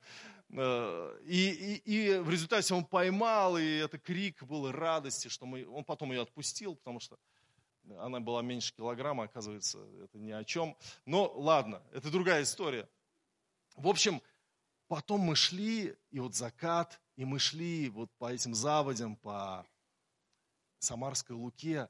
э, 0.51 1.19
и, 1.27 1.81
и, 1.85 2.15
и 2.15 2.19
в 2.19 2.31
результате 2.31 2.73
он 2.73 2.85
поймал, 2.85 3.59
и 3.59 3.65
это 3.65 3.99
крик 3.99 4.43
был 4.45 4.73
радости, 4.73 5.29
что 5.29 5.45
мы, 5.45 5.67
он 5.69 5.85
потом 5.85 6.13
ее 6.13 6.23
отпустил, 6.23 6.77
потому 6.77 7.01
что 7.01 7.19
она 7.99 8.21
была 8.21 8.43
меньше 8.43 8.75
килограмма, 8.75 9.25
оказывается, 9.25 9.79
это 10.03 10.19
ни 10.19 10.31
о 10.31 10.45
чем. 10.45 10.77
Но 11.07 11.33
ладно, 11.35 11.83
это 11.93 12.11
другая 12.11 12.43
история. 12.43 12.89
В 13.77 13.89
общем, 13.89 14.23
потом 14.89 15.21
мы 15.21 15.37
шли, 15.37 15.97
и 16.11 16.21
вот 16.21 16.35
закат, 16.35 17.01
и 17.17 17.25
мы 17.25 17.39
шли 17.39 17.89
вот 17.91 18.11
по 18.19 18.33
этим 18.33 18.55
заводям, 18.55 19.17
по 19.17 19.67
Самарской 20.79 21.37
Луке, 21.37 21.89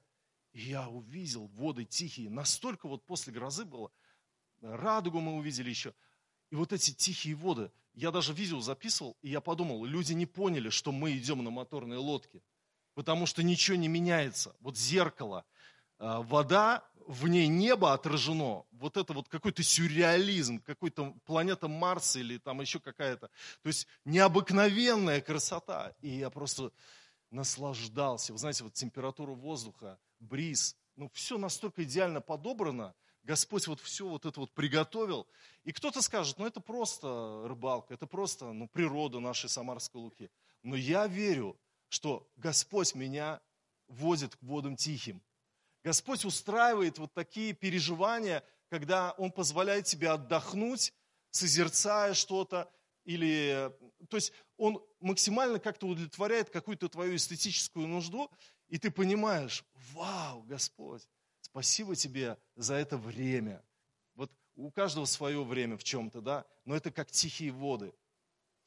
и 0.52 0.60
я 0.60 0.88
увидел 0.88 1.46
воды 1.48 1.84
тихие. 1.84 2.28
Настолько 2.28 2.88
вот 2.88 3.04
после 3.04 3.32
грозы 3.32 3.64
было. 3.64 3.90
Радугу 4.60 5.20
мы 5.20 5.36
увидели 5.36 5.70
еще. 5.70 5.94
И 6.50 6.56
вот 6.56 6.72
эти 6.72 6.92
тихие 6.92 7.34
воды. 7.34 7.70
Я 7.94 8.10
даже 8.10 8.32
видео 8.32 8.60
записывал, 8.60 9.16
и 9.22 9.30
я 9.30 9.40
подумал, 9.40 9.84
люди 9.84 10.12
не 10.12 10.26
поняли, 10.26 10.68
что 10.68 10.92
мы 10.92 11.16
идем 11.16 11.42
на 11.42 11.50
моторной 11.50 11.96
лодке. 11.96 12.42
Потому 12.94 13.26
что 13.26 13.42
ничего 13.42 13.76
не 13.76 13.88
меняется. 13.88 14.54
Вот 14.60 14.76
зеркало, 14.76 15.44
вода, 16.00 16.84
в 17.06 17.28
ней 17.28 17.48
небо 17.48 17.92
отражено, 17.92 18.64
вот 18.72 18.96
это 18.96 19.12
вот 19.12 19.28
какой-то 19.28 19.62
сюрреализм, 19.62 20.60
какой-то 20.60 21.14
планета 21.24 21.68
Марс 21.68 22.16
или 22.16 22.38
там 22.38 22.60
еще 22.60 22.80
какая-то. 22.80 23.28
То 23.62 23.66
есть 23.66 23.86
необыкновенная 24.04 25.20
красота. 25.20 25.92
И 26.00 26.08
я 26.08 26.30
просто 26.30 26.72
наслаждался. 27.30 28.32
Вы 28.32 28.38
знаете, 28.38 28.64
вот 28.64 28.74
температура 28.74 29.32
воздуха, 29.32 29.98
бриз, 30.20 30.76
ну 30.96 31.10
все 31.12 31.38
настолько 31.38 31.84
идеально 31.84 32.20
подобрано, 32.20 32.94
Господь 33.22 33.66
вот 33.66 33.80
все 33.80 34.08
вот 34.08 34.24
это 34.24 34.40
вот 34.40 34.52
приготовил. 34.52 35.26
И 35.64 35.72
кто-то 35.72 36.02
скажет, 36.02 36.38
ну 36.38 36.46
это 36.46 36.60
просто 36.60 37.44
рыбалка, 37.46 37.94
это 37.94 38.06
просто 38.06 38.52
ну, 38.52 38.68
природа 38.68 39.20
нашей 39.20 39.50
Самарской 39.50 40.00
Луки. 40.00 40.30
Но 40.62 40.76
я 40.76 41.06
верю, 41.06 41.58
что 41.88 42.28
Господь 42.36 42.94
меня 42.94 43.40
водит 43.88 44.36
к 44.36 44.42
водам 44.42 44.76
тихим. 44.76 45.22
Господь 45.82 46.24
устраивает 46.24 46.98
вот 46.98 47.12
такие 47.14 47.52
переживания, 47.52 48.44
когда 48.68 49.12
Он 49.12 49.32
позволяет 49.32 49.86
тебе 49.86 50.10
отдохнуть, 50.10 50.92
созерцая 51.30 52.14
что-то, 52.14 52.70
или, 53.04 53.72
то 54.08 54.16
есть 54.16 54.32
Он 54.56 54.82
максимально 55.00 55.58
как-то 55.58 55.86
удовлетворяет 55.86 56.50
какую-то 56.50 56.88
твою 56.88 57.16
эстетическую 57.16 57.86
нужду, 57.86 58.30
и 58.68 58.78
ты 58.78 58.90
понимаешь, 58.90 59.64
вау, 59.92 60.42
Господь, 60.42 61.02
спасибо 61.40 61.96
тебе 61.96 62.38
за 62.56 62.74
это 62.74 62.96
время. 62.96 63.64
Вот 64.14 64.30
у 64.54 64.70
каждого 64.70 65.06
свое 65.06 65.42
время 65.42 65.76
в 65.76 65.84
чем-то, 65.84 66.20
да, 66.20 66.44
но 66.64 66.76
это 66.76 66.90
как 66.90 67.10
тихие 67.10 67.52
воды. 67.52 67.92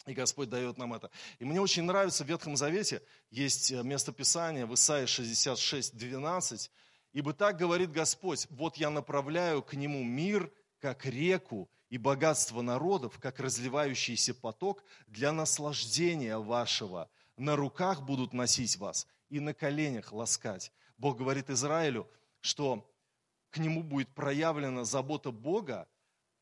И 0.05 0.13
Господь 0.13 0.49
дает 0.49 0.77
нам 0.77 0.93
это. 0.93 1.09
И 1.39 1.45
мне 1.45 1.61
очень 1.61 1.83
нравится 1.83 2.25
в 2.25 2.27
Ветхом 2.27 2.57
Завете, 2.57 3.01
есть 3.29 3.71
э, 3.71 3.81
местописание 3.83 4.65
в 4.65 4.73
Исаии 4.73 5.05
66, 5.05 5.95
12. 5.95 6.71
«Ибо 7.13 7.33
так 7.33 7.57
говорит 7.57 7.91
Господь, 7.91 8.47
вот 8.49 8.77
я 8.77 8.89
направляю 8.89 9.61
к 9.61 9.73
нему 9.73 10.03
мир, 10.03 10.51
как 10.79 11.05
реку, 11.05 11.69
и 11.89 11.97
богатство 11.99 12.61
народов, 12.61 13.19
как 13.19 13.39
разливающийся 13.39 14.33
поток 14.33 14.83
для 15.05 15.31
наслаждения 15.31 16.39
вашего. 16.39 17.07
На 17.37 17.55
руках 17.55 18.01
будут 18.01 18.33
носить 18.33 18.77
вас 18.77 19.07
и 19.29 19.39
на 19.39 19.53
коленях 19.53 20.11
ласкать». 20.11 20.71
Бог 20.97 21.17
говорит 21.17 21.49
Израилю, 21.49 22.09
что 22.41 22.89
к 23.51 23.57
нему 23.57 23.83
будет 23.83 24.09
проявлена 24.09 24.83
забота 24.83 25.31
Бога, 25.31 25.87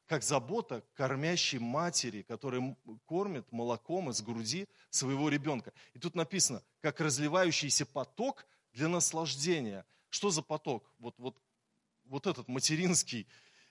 как 0.07 0.23
забота 0.23 0.83
кормящей 0.93 1.59
матери, 1.59 2.21
которая 2.21 2.75
кормит 3.05 3.49
молоком 3.51 4.09
из 4.09 4.21
груди 4.21 4.67
своего 4.89 5.29
ребенка. 5.29 5.73
И 5.93 5.99
тут 5.99 6.15
написано, 6.15 6.63
как 6.81 6.99
разливающийся 7.01 7.85
поток 7.85 8.45
для 8.73 8.87
наслаждения. 8.87 9.85
Что 10.11 10.29
за 10.29 10.41
поток? 10.41 10.83
Вот, 10.99 11.15
вот, 11.17 11.37
вот 12.03 12.27
этот 12.27 12.49
материнский 12.49 13.27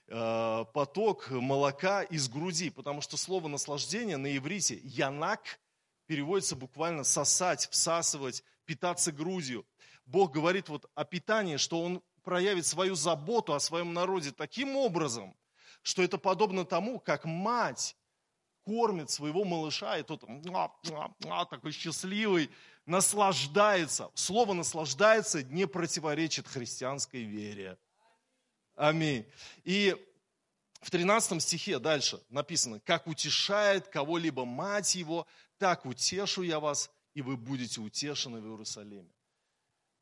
э, 0.08 0.64
поток 0.72 1.30
молока 1.30 2.02
из 2.02 2.28
груди, 2.28 2.70
потому 2.70 3.02
что 3.02 3.18
слово 3.18 3.46
наслаждение 3.46 4.16
на 4.16 4.34
иврите 4.34 4.80
янак 4.82 5.60
переводится 6.06 6.56
буквально 6.56 7.04
сосать, 7.04 7.68
всасывать, 7.70 8.42
питаться 8.64 9.12
грудью. 9.12 9.66
Бог 10.06 10.32
говорит 10.32 10.70
вот 10.70 10.90
о 10.94 11.04
питании, 11.04 11.58
что 11.58 11.82
Он 11.82 12.02
проявит 12.22 12.64
свою 12.64 12.94
заботу 12.94 13.52
о 13.52 13.60
своем 13.60 13.92
народе 13.92 14.32
таким 14.32 14.76
образом, 14.76 15.36
что 15.82 16.02
это 16.02 16.16
подобно 16.16 16.64
тому, 16.64 17.00
как 17.00 17.26
мать 17.26 17.96
кормит 18.64 19.10
своего 19.10 19.44
малыша, 19.44 19.98
и 19.98 20.02
тот 20.02 20.24
такой 21.50 21.72
счастливый, 21.72 22.50
наслаждается. 22.90 24.10
Слово 24.14 24.52
«наслаждается» 24.52 25.42
не 25.44 25.66
противоречит 25.66 26.48
христианской 26.48 27.22
вере. 27.22 27.78
Аминь. 28.74 29.24
И 29.62 29.96
в 30.80 30.90
13 30.90 31.40
стихе 31.40 31.78
дальше 31.78 32.20
написано, 32.30 32.80
«Как 32.80 33.06
утешает 33.06 33.86
кого-либо 33.88 34.44
мать 34.44 34.94
его, 34.96 35.26
так 35.58 35.86
утешу 35.86 36.42
я 36.42 36.58
вас, 36.58 36.90
и 37.14 37.22
вы 37.22 37.36
будете 37.36 37.80
утешены 37.80 38.40
в 38.40 38.46
Иерусалиме». 38.46 39.12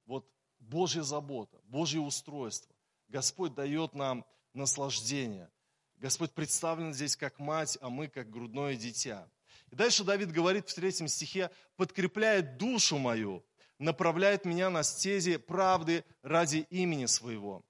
Вот 0.07 0.26
Божья 0.59 1.02
забота, 1.02 1.61
Божье 1.64 2.00
устройство. 2.00 2.75
Господь 3.09 3.54
дает 3.54 3.95
нам 3.95 4.25
наслаждение. 4.54 5.50
Господь 5.97 6.33
представлен 6.33 6.95
здесь 6.95 7.16
как 7.16 7.38
мать, 7.38 7.76
а 7.83 7.90
мы 7.90 8.09
как 8.09 8.30
грудное 8.30 8.76
дитя. 8.76 9.28
И 9.70 9.76
дальше 9.76 10.04
Давид 10.04 10.32
говорит 10.32 10.68
в 10.68 10.75
третьем 10.75 11.08
стихе, 11.08 11.50
подкрепляет 11.76 12.56
душу 12.56 12.98
мою, 12.98 13.44
направляет 13.78 14.44
меня 14.44 14.70
на 14.70 14.82
стези 14.82 15.37
правды 15.37 16.04
ради 16.22 16.66
имени 16.70 17.06
своего. 17.06 17.64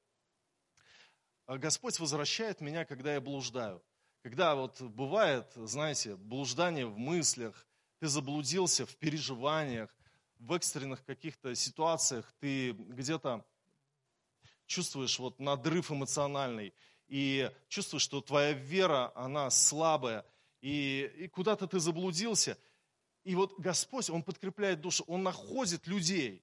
А 1.46 1.58
Господь 1.58 1.98
возвращает 1.98 2.60
меня, 2.60 2.84
когда 2.84 3.14
я 3.14 3.20
блуждаю. 3.20 3.82
Когда 4.22 4.54
вот 4.54 4.80
бывает, 4.80 5.50
знаете, 5.54 6.16
блуждание 6.16 6.86
в 6.86 6.98
мыслях, 6.98 7.66
ты 8.00 8.08
заблудился 8.08 8.86
в 8.86 8.96
переживаниях, 8.96 9.94
в 10.38 10.52
экстренных 10.52 11.04
каких-то 11.04 11.54
ситуациях, 11.54 12.32
ты 12.38 12.72
где-то 12.72 13.44
чувствуешь 14.66 15.18
вот 15.18 15.40
надрыв 15.40 15.90
эмоциональный, 15.90 16.74
и 17.08 17.50
чувствуешь, 17.68 18.02
что 18.02 18.20
твоя 18.20 18.52
вера, 18.52 19.10
она 19.14 19.50
слабая, 19.50 20.24
и, 20.60 21.10
и 21.16 21.28
куда-то 21.28 21.66
ты 21.66 21.78
заблудился. 21.80 22.58
И 23.24 23.34
вот 23.34 23.58
Господь, 23.58 24.10
Он 24.10 24.22
подкрепляет 24.22 24.80
душу, 24.80 25.04
Он 25.06 25.22
находит 25.22 25.86
людей, 25.86 26.42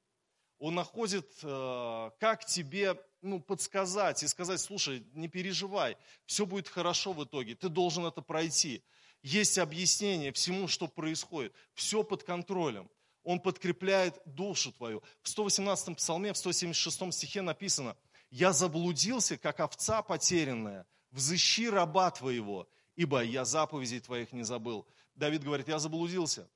Он 0.60 0.76
находит, 0.76 1.30
э, 1.42 2.12
как 2.20 2.46
тебе 2.46 3.00
ну, 3.22 3.40
подсказать 3.40 4.24
и 4.24 4.28
сказать, 4.28 4.60
слушай, 4.60 5.06
не 5.14 5.28
переживай, 5.28 5.98
все 6.26 6.46
будет 6.46 6.68
хорошо 6.68 7.14
в 7.14 7.24
итоге, 7.24 7.56
ты 7.56 7.70
должен 7.70 8.06
это 8.06 8.22
пройти. 8.22 8.84
Есть 9.24 9.58
объяснение 9.58 10.32
всему, 10.32 10.68
что 10.68 10.88
происходит, 10.88 11.54
все 11.74 12.04
под 12.04 12.24
контролем. 12.24 12.90
Он 13.24 13.40
подкрепляет 13.40 14.22
душу 14.26 14.72
твою. 14.72 15.02
В 15.24 15.28
118-м 15.28 15.96
псалме, 15.96 16.32
в 16.32 16.38
176 16.38 17.12
стихе 17.12 17.42
написано– 17.42 17.98
я 18.36 18.52
заблудился, 18.52 19.38
как 19.38 19.62
овца 19.62 20.02
потерянная, 20.02 20.86
взыщи 21.12 21.70
раба 21.70 22.12
твоего, 22.12 22.68
ибо 22.96 23.24
я 23.24 23.46
заповедей 23.46 24.00
твоих 24.00 24.32
не 24.34 24.44
забыл. 24.44 24.86
Давид 25.16 25.44
говорит, 25.44 25.68
я 25.68 25.80
заблудился. 25.80 26.50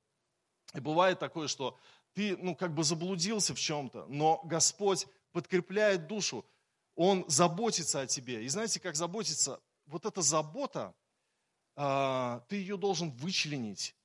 И 0.73 0.79
бывает 0.79 1.19
такое, 1.19 1.47
что 1.47 1.77
ты, 2.13 2.37
ну, 2.37 2.55
как 2.55 2.73
бы 2.73 2.83
заблудился 2.83 3.53
в 3.55 3.59
чем-то, 3.59 4.05
но 4.07 4.41
Господь 4.43 5.07
подкрепляет 5.31 6.07
душу, 6.07 6.45
Он 6.95 7.25
заботится 7.27 8.01
о 8.01 8.07
тебе. 8.07 8.43
И 8.43 8.47
знаете, 8.49 8.79
как 8.79 8.95
заботиться? 8.95 9.61
Вот 9.85 10.05
эта 10.05 10.21
забота, 10.21 10.93
а, 11.75 12.41
ты 12.49 12.57
ее 12.57 12.77
должен 12.77 13.11
вычленить, 13.11 13.95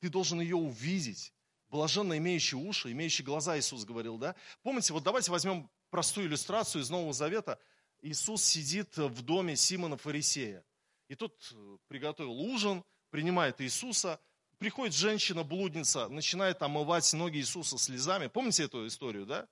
ты 0.00 0.08
должен 0.08 0.40
ее 0.40 0.56
увидеть. 0.56 1.32
Блаженно 1.68 2.18
имеющий 2.18 2.56
уши, 2.56 2.90
имеющий 2.90 3.22
глаза, 3.22 3.56
Иисус 3.58 3.84
говорил, 3.84 4.18
да? 4.18 4.34
Помните, 4.62 4.92
вот 4.92 5.04
давайте 5.04 5.30
возьмем 5.30 5.70
простую 5.90 6.26
иллюстрацию 6.26 6.82
из 6.82 6.90
Нового 6.90 7.12
Завета. 7.12 7.60
Иисус 8.02 8.42
сидит 8.42 8.96
в 8.96 9.22
доме 9.22 9.54
Симона 9.54 9.96
Фарисея. 9.96 10.64
И 11.10 11.16
тот 11.16 11.34
э, 11.52 11.76
приготовил 11.88 12.40
ужин, 12.40 12.84
принимает 13.10 13.60
Иисуса. 13.60 14.20
Приходит 14.58 14.94
женщина-блудница, 14.94 16.08
начинает 16.08 16.62
омывать 16.62 17.12
ноги 17.14 17.38
Иисуса 17.38 17.78
слезами. 17.78 18.28
Помните 18.28 18.62
эту 18.62 18.86
историю, 18.86 19.26
да? 19.26 19.48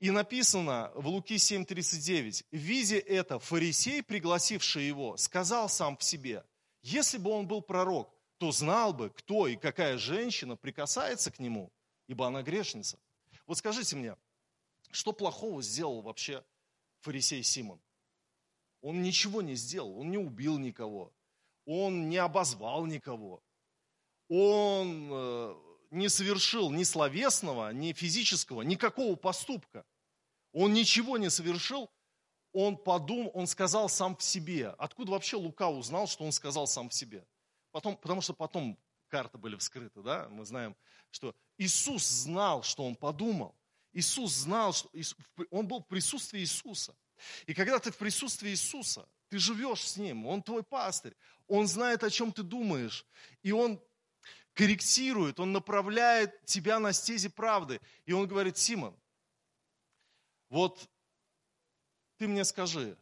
И 0.00 0.10
написано 0.10 0.90
в 0.94 1.06
Луки 1.08 1.34
7:39, 1.34 2.46
видя 2.50 2.96
это, 2.96 3.38
фарисей, 3.38 4.02
пригласивший 4.02 4.86
его, 4.86 5.18
сказал 5.18 5.68
сам 5.68 5.98
в 5.98 6.02
себе, 6.02 6.46
если 6.80 7.18
бы 7.18 7.30
он 7.30 7.46
был 7.46 7.60
пророк, 7.60 8.10
то 8.38 8.52
знал 8.52 8.94
бы, 8.94 9.10
кто 9.10 9.46
и 9.46 9.56
какая 9.56 9.98
женщина 9.98 10.56
прикасается 10.56 11.30
к 11.30 11.38
нему, 11.40 11.70
ибо 12.06 12.26
она 12.26 12.42
грешница. 12.42 12.98
Вот 13.44 13.58
скажите 13.58 13.96
мне, 13.96 14.16
что 14.92 15.12
плохого 15.12 15.60
сделал 15.60 16.00
вообще 16.00 16.42
фарисей 17.00 17.42
Симон? 17.42 17.78
Он 18.80 19.02
ничего 19.02 19.42
не 19.42 19.54
сделал, 19.54 19.98
он 19.98 20.10
не 20.10 20.18
убил 20.18 20.58
никого, 20.58 21.12
он 21.64 22.08
не 22.08 22.18
обозвал 22.18 22.86
никого, 22.86 23.42
он 24.28 25.08
э, 25.10 25.54
не 25.90 26.08
совершил 26.08 26.70
ни 26.70 26.84
словесного, 26.84 27.72
ни 27.72 27.92
физического, 27.92 28.62
никакого 28.62 29.16
поступка. 29.16 29.84
Он 30.52 30.72
ничего 30.72 31.18
не 31.18 31.30
совершил, 31.30 31.90
он 32.52 32.76
подумал, 32.76 33.30
он 33.34 33.46
сказал 33.46 33.88
сам 33.88 34.16
в 34.16 34.22
себе. 34.22 34.70
Откуда 34.78 35.12
вообще 35.12 35.36
Лука 35.36 35.68
узнал, 35.68 36.06
что 36.06 36.24
он 36.24 36.32
сказал 36.32 36.66
сам 36.66 36.88
в 36.88 36.94
себе? 36.94 37.26
Потом, 37.70 37.96
потому 37.96 38.20
что 38.22 38.32
потом 38.32 38.78
карты 39.08 39.38
были 39.38 39.56
вскрыты, 39.56 40.02
да, 40.02 40.28
мы 40.30 40.44
знаем, 40.44 40.74
что 41.10 41.34
Иисус 41.58 42.06
знал, 42.06 42.62
что 42.62 42.84
он 42.84 42.96
подумал. 42.96 43.54
Иисус 43.92 44.32
знал, 44.32 44.72
что 44.72 44.90
он 45.50 45.68
был 45.68 45.80
в 45.80 45.86
присутствии 45.86 46.40
Иисуса. 46.40 46.94
И 47.46 47.54
когда 47.54 47.78
ты 47.78 47.90
в 47.90 47.96
присутствии 47.96 48.50
Иисуса, 48.50 49.08
ты 49.28 49.38
живешь 49.38 49.86
с 49.86 49.96
Ним, 49.96 50.26
Он 50.26 50.42
твой 50.42 50.62
пастырь, 50.62 51.16
Он 51.48 51.66
знает, 51.66 52.04
о 52.04 52.10
чем 52.10 52.32
ты 52.32 52.42
думаешь, 52.42 53.06
и 53.42 53.52
Он 53.52 53.80
корректирует, 54.54 55.40
Он 55.40 55.52
направляет 55.52 56.44
тебя 56.46 56.78
на 56.78 56.92
стези 56.92 57.28
правды. 57.28 57.80
И 58.04 58.12
Он 58.12 58.26
говорит, 58.26 58.56
Симон, 58.56 58.98
вот 60.48 60.88
ты 62.16 62.26
мне 62.28 62.44
скажи, 62.44 62.96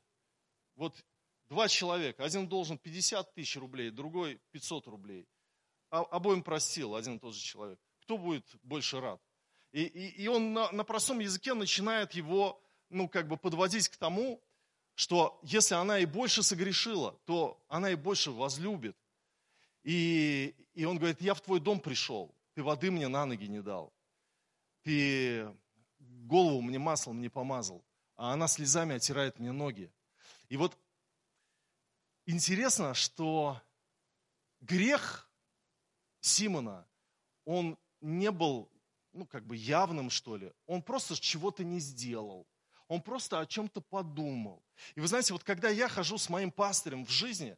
вот 0.74 1.04
два 1.48 1.68
человека, 1.68 2.24
один 2.24 2.48
должен 2.48 2.78
50 2.78 3.34
тысяч 3.34 3.56
рублей, 3.56 3.90
другой 3.90 4.40
500 4.50 4.86
рублей. 4.88 5.28
А, 5.90 6.00
обоим 6.00 6.42
простил 6.42 6.96
один 6.96 7.16
и 7.16 7.18
тот 7.20 7.34
же 7.34 7.40
человек. 7.40 7.78
Кто 8.02 8.18
будет 8.18 8.44
больше 8.62 9.00
рад? 9.00 9.20
И, 9.70 9.84
и, 9.84 10.22
и 10.22 10.28
он 10.28 10.52
на, 10.52 10.70
на 10.72 10.84
простом 10.84 11.20
языке 11.20 11.54
начинает 11.54 12.12
его, 12.12 12.60
ну, 12.94 13.08
как 13.08 13.28
бы 13.28 13.36
подводить 13.36 13.88
к 13.88 13.96
тому, 13.96 14.40
что 14.94 15.38
если 15.42 15.74
она 15.74 15.98
и 15.98 16.06
больше 16.06 16.42
согрешила, 16.42 17.12
то 17.26 17.60
она 17.68 17.90
и 17.90 17.96
больше 17.96 18.30
возлюбит. 18.30 18.96
И, 19.82 20.54
и 20.74 20.84
он 20.84 20.96
говорит, 20.96 21.20
я 21.20 21.34
в 21.34 21.40
твой 21.40 21.60
дом 21.60 21.80
пришел, 21.80 22.34
ты 22.54 22.62
воды 22.62 22.90
мне 22.90 23.08
на 23.08 23.26
ноги 23.26 23.46
не 23.46 23.60
дал. 23.60 23.92
Ты 24.82 25.52
голову 25.98 26.60
мне 26.60 26.78
маслом 26.78 27.20
не 27.20 27.28
помазал, 27.28 27.84
а 28.16 28.32
она 28.32 28.46
слезами 28.46 28.94
оттирает 28.94 29.38
мне 29.40 29.50
ноги. 29.50 29.90
И 30.48 30.56
вот 30.56 30.78
интересно, 32.26 32.94
что 32.94 33.60
грех 34.60 35.28
Симона, 36.20 36.86
он 37.44 37.76
не 38.00 38.30
был, 38.30 38.70
ну, 39.12 39.26
как 39.26 39.44
бы 39.44 39.56
явным, 39.56 40.10
что 40.10 40.36
ли. 40.36 40.52
Он 40.66 40.80
просто 40.80 41.20
чего-то 41.20 41.64
не 41.64 41.80
сделал. 41.80 42.46
Он 42.88 43.00
просто 43.00 43.40
о 43.40 43.46
чем-то 43.46 43.80
подумал. 43.80 44.62
И 44.94 45.00
вы 45.00 45.08
знаете, 45.08 45.32
вот 45.32 45.44
когда 45.44 45.68
я 45.68 45.88
хожу 45.88 46.18
с 46.18 46.28
моим 46.28 46.50
пастырем 46.50 47.06
в 47.06 47.10
жизни, 47.10 47.56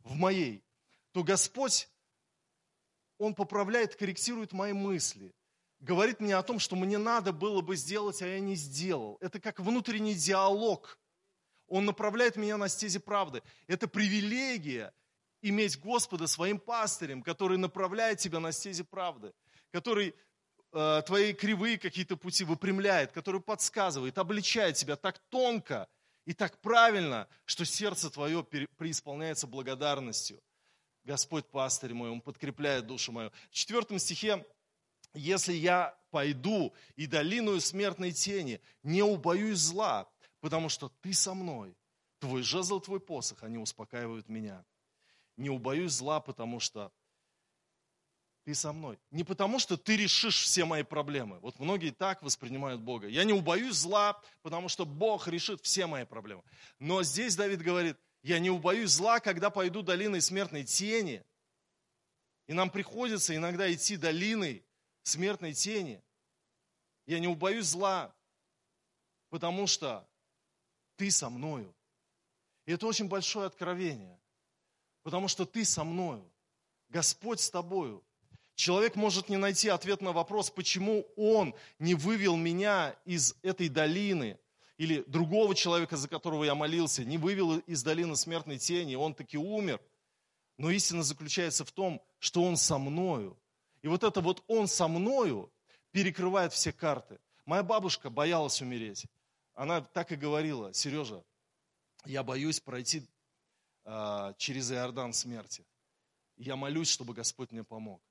в 0.00 0.14
моей, 0.14 0.64
то 1.12 1.22
Господь, 1.22 1.88
Он 3.18 3.34
поправляет, 3.34 3.96
корректирует 3.96 4.52
мои 4.52 4.72
мысли. 4.72 5.34
Говорит 5.80 6.20
мне 6.20 6.36
о 6.36 6.42
том, 6.42 6.58
что 6.58 6.76
мне 6.76 6.98
надо 6.98 7.32
было 7.32 7.62
бы 7.62 7.74
сделать, 7.74 8.20
а 8.22 8.26
я 8.26 8.38
не 8.38 8.54
сделал. 8.54 9.16
Это 9.20 9.40
как 9.40 9.60
внутренний 9.60 10.14
диалог. 10.14 10.98
Он 11.66 11.84
направляет 11.84 12.36
меня 12.36 12.56
на 12.56 12.68
стези 12.68 12.98
правды. 12.98 13.42
Это 13.66 13.88
привилегия 13.88 14.92
иметь 15.40 15.78
Господа 15.78 16.26
своим 16.26 16.58
пастырем, 16.58 17.22
который 17.22 17.58
направляет 17.58 18.18
тебя 18.18 18.40
на 18.40 18.52
стези 18.52 18.82
правды, 18.82 19.32
который 19.70 20.14
э, 20.72 21.02
твои 21.06 21.32
кривые 21.32 21.78
какие-то 21.78 22.16
пути 22.16 22.44
выпрямляет, 22.44 23.12
который 23.12 23.40
подсказывает, 23.40 24.18
обличает 24.18 24.76
тебя 24.76 24.96
так 24.96 25.18
тонко 25.30 25.88
и 26.26 26.34
так 26.34 26.60
правильно, 26.60 27.28
что 27.44 27.64
сердце 27.64 28.10
твое 28.10 28.44
преисполняется 28.44 29.46
благодарностью. 29.46 30.42
Господь 31.04 31.46
пастырь 31.46 31.94
мой, 31.94 32.10
Он 32.10 32.20
подкрепляет 32.20 32.86
душу 32.86 33.12
мою. 33.12 33.30
В 33.50 33.54
четвертом 33.54 33.98
стихе, 33.98 34.44
если 35.14 35.52
я 35.52 35.98
пойду 36.10 36.74
и 36.96 37.06
долиную 37.06 37.60
смертной 37.60 38.12
тени, 38.12 38.60
не 38.82 39.02
убоюсь 39.02 39.58
зла, 39.58 40.08
потому 40.40 40.68
что 40.68 40.90
ты 41.00 41.12
со 41.12 41.34
мной. 41.34 41.74
Твой 42.18 42.42
жезл, 42.42 42.80
твой 42.80 43.00
посох, 43.00 43.42
они 43.42 43.56
успокаивают 43.56 44.28
меня 44.28 44.64
не 45.40 45.50
убоюсь 45.50 45.92
зла, 45.92 46.20
потому 46.20 46.60
что 46.60 46.92
ты 48.44 48.54
со 48.54 48.72
мной. 48.72 48.98
Не 49.10 49.24
потому, 49.24 49.58
что 49.58 49.76
ты 49.76 49.96
решишь 49.96 50.42
все 50.42 50.64
мои 50.64 50.82
проблемы. 50.82 51.38
Вот 51.40 51.58
многие 51.58 51.90
так 51.90 52.22
воспринимают 52.22 52.80
Бога. 52.80 53.06
Я 53.08 53.24
не 53.24 53.32
убоюсь 53.32 53.76
зла, 53.76 54.20
потому 54.42 54.68
что 54.68 54.84
Бог 54.84 55.28
решит 55.28 55.60
все 55.62 55.86
мои 55.86 56.04
проблемы. 56.04 56.42
Но 56.78 57.02
здесь 57.02 57.36
Давид 57.36 57.62
говорит, 57.62 57.96
я 58.22 58.38
не 58.38 58.50
убоюсь 58.50 58.90
зла, 58.90 59.20
когда 59.20 59.50
пойду 59.50 59.82
долиной 59.82 60.20
смертной 60.20 60.64
тени. 60.64 61.24
И 62.46 62.52
нам 62.52 62.70
приходится 62.70 63.34
иногда 63.34 63.72
идти 63.72 63.96
долиной 63.96 64.64
смертной 65.02 65.54
тени. 65.54 66.02
Я 67.06 67.18
не 67.18 67.28
убоюсь 67.28 67.66
зла, 67.66 68.14
потому 69.28 69.66
что 69.66 70.08
ты 70.96 71.10
со 71.10 71.30
мною. 71.30 71.74
И 72.66 72.72
это 72.72 72.86
очень 72.86 73.08
большое 73.08 73.46
откровение 73.46 74.20
потому 75.02 75.28
что 75.28 75.44
ты 75.44 75.64
со 75.64 75.84
мною. 75.84 76.30
Господь 76.88 77.40
с 77.40 77.50
тобою. 77.50 78.04
Человек 78.60 78.94
может 78.94 79.30
не 79.30 79.38
найти 79.38 79.70
ответ 79.70 80.02
на 80.02 80.12
вопрос, 80.12 80.50
почему 80.50 81.06
он 81.16 81.54
не 81.78 81.94
вывел 81.94 82.36
меня 82.36 82.94
из 83.06 83.34
этой 83.40 83.70
долины, 83.70 84.38
или 84.76 85.02
другого 85.06 85.54
человека, 85.54 85.96
за 85.96 86.08
которого 86.08 86.44
я 86.44 86.54
молился, 86.54 87.02
не 87.02 87.16
вывел 87.16 87.56
из 87.60 87.82
долины 87.82 88.16
смертной 88.16 88.58
тени, 88.58 88.96
он 88.96 89.14
таки 89.14 89.38
умер. 89.38 89.80
Но 90.58 90.70
истина 90.70 91.02
заключается 91.02 91.64
в 91.64 91.72
том, 91.72 92.02
что 92.18 92.42
он 92.42 92.58
со 92.58 92.76
мною. 92.76 93.34
И 93.80 93.88
вот 93.88 94.04
это 94.04 94.20
вот 94.20 94.44
он 94.46 94.68
со 94.68 94.88
мною 94.88 95.50
перекрывает 95.90 96.52
все 96.52 96.70
карты. 96.70 97.18
Моя 97.46 97.62
бабушка 97.62 98.10
боялась 98.10 98.60
умереть. 98.60 99.06
Она 99.54 99.80
так 99.80 100.12
и 100.12 100.16
говорила, 100.16 100.74
Сережа, 100.74 101.24
я 102.04 102.22
боюсь 102.22 102.60
пройти 102.60 103.08
а, 103.84 104.34
через 104.34 104.70
Иордан 104.70 105.14
смерти. 105.14 105.64
я 106.36 106.56
молюсь, 106.56 106.90
чтобы 106.90 107.14
Господь 107.14 107.52
мне 107.52 107.64
помог. 107.64 108.02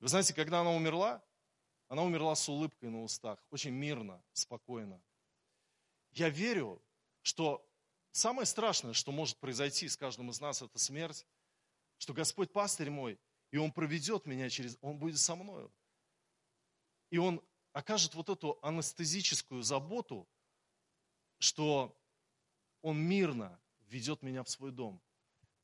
Вы 0.00 0.08
знаете, 0.08 0.34
когда 0.34 0.60
она 0.60 0.72
умерла, 0.72 1.22
она 1.88 2.02
умерла 2.02 2.34
с 2.34 2.48
улыбкой 2.48 2.90
на 2.90 3.02
устах, 3.02 3.42
очень 3.50 3.70
мирно, 3.70 4.22
спокойно. 4.32 5.00
Я 6.10 6.28
верю, 6.28 6.82
что 7.22 7.66
самое 8.12 8.46
страшное, 8.46 8.92
что 8.92 9.12
может 9.12 9.38
произойти 9.38 9.88
с 9.88 9.96
каждым 9.96 10.30
из 10.30 10.40
нас, 10.40 10.62
это 10.62 10.78
смерть, 10.78 11.26
что 11.98 12.12
Господь 12.12 12.52
пастырь 12.52 12.90
мой, 12.90 13.18
и 13.50 13.56
Он 13.56 13.72
проведет 13.72 14.26
меня 14.26 14.50
через, 14.50 14.76
Он 14.80 14.98
будет 14.98 15.18
со 15.18 15.36
мною. 15.36 15.72
И 17.10 17.18
Он 17.18 17.42
окажет 17.72 18.14
вот 18.14 18.28
эту 18.28 18.58
анестезическую 18.62 19.62
заботу, 19.62 20.28
что 21.38 21.96
Он 22.82 22.98
мирно 22.98 23.60
ведет 23.86 24.22
меня 24.22 24.42
в 24.42 24.50
свой 24.50 24.72
дом. 24.72 25.00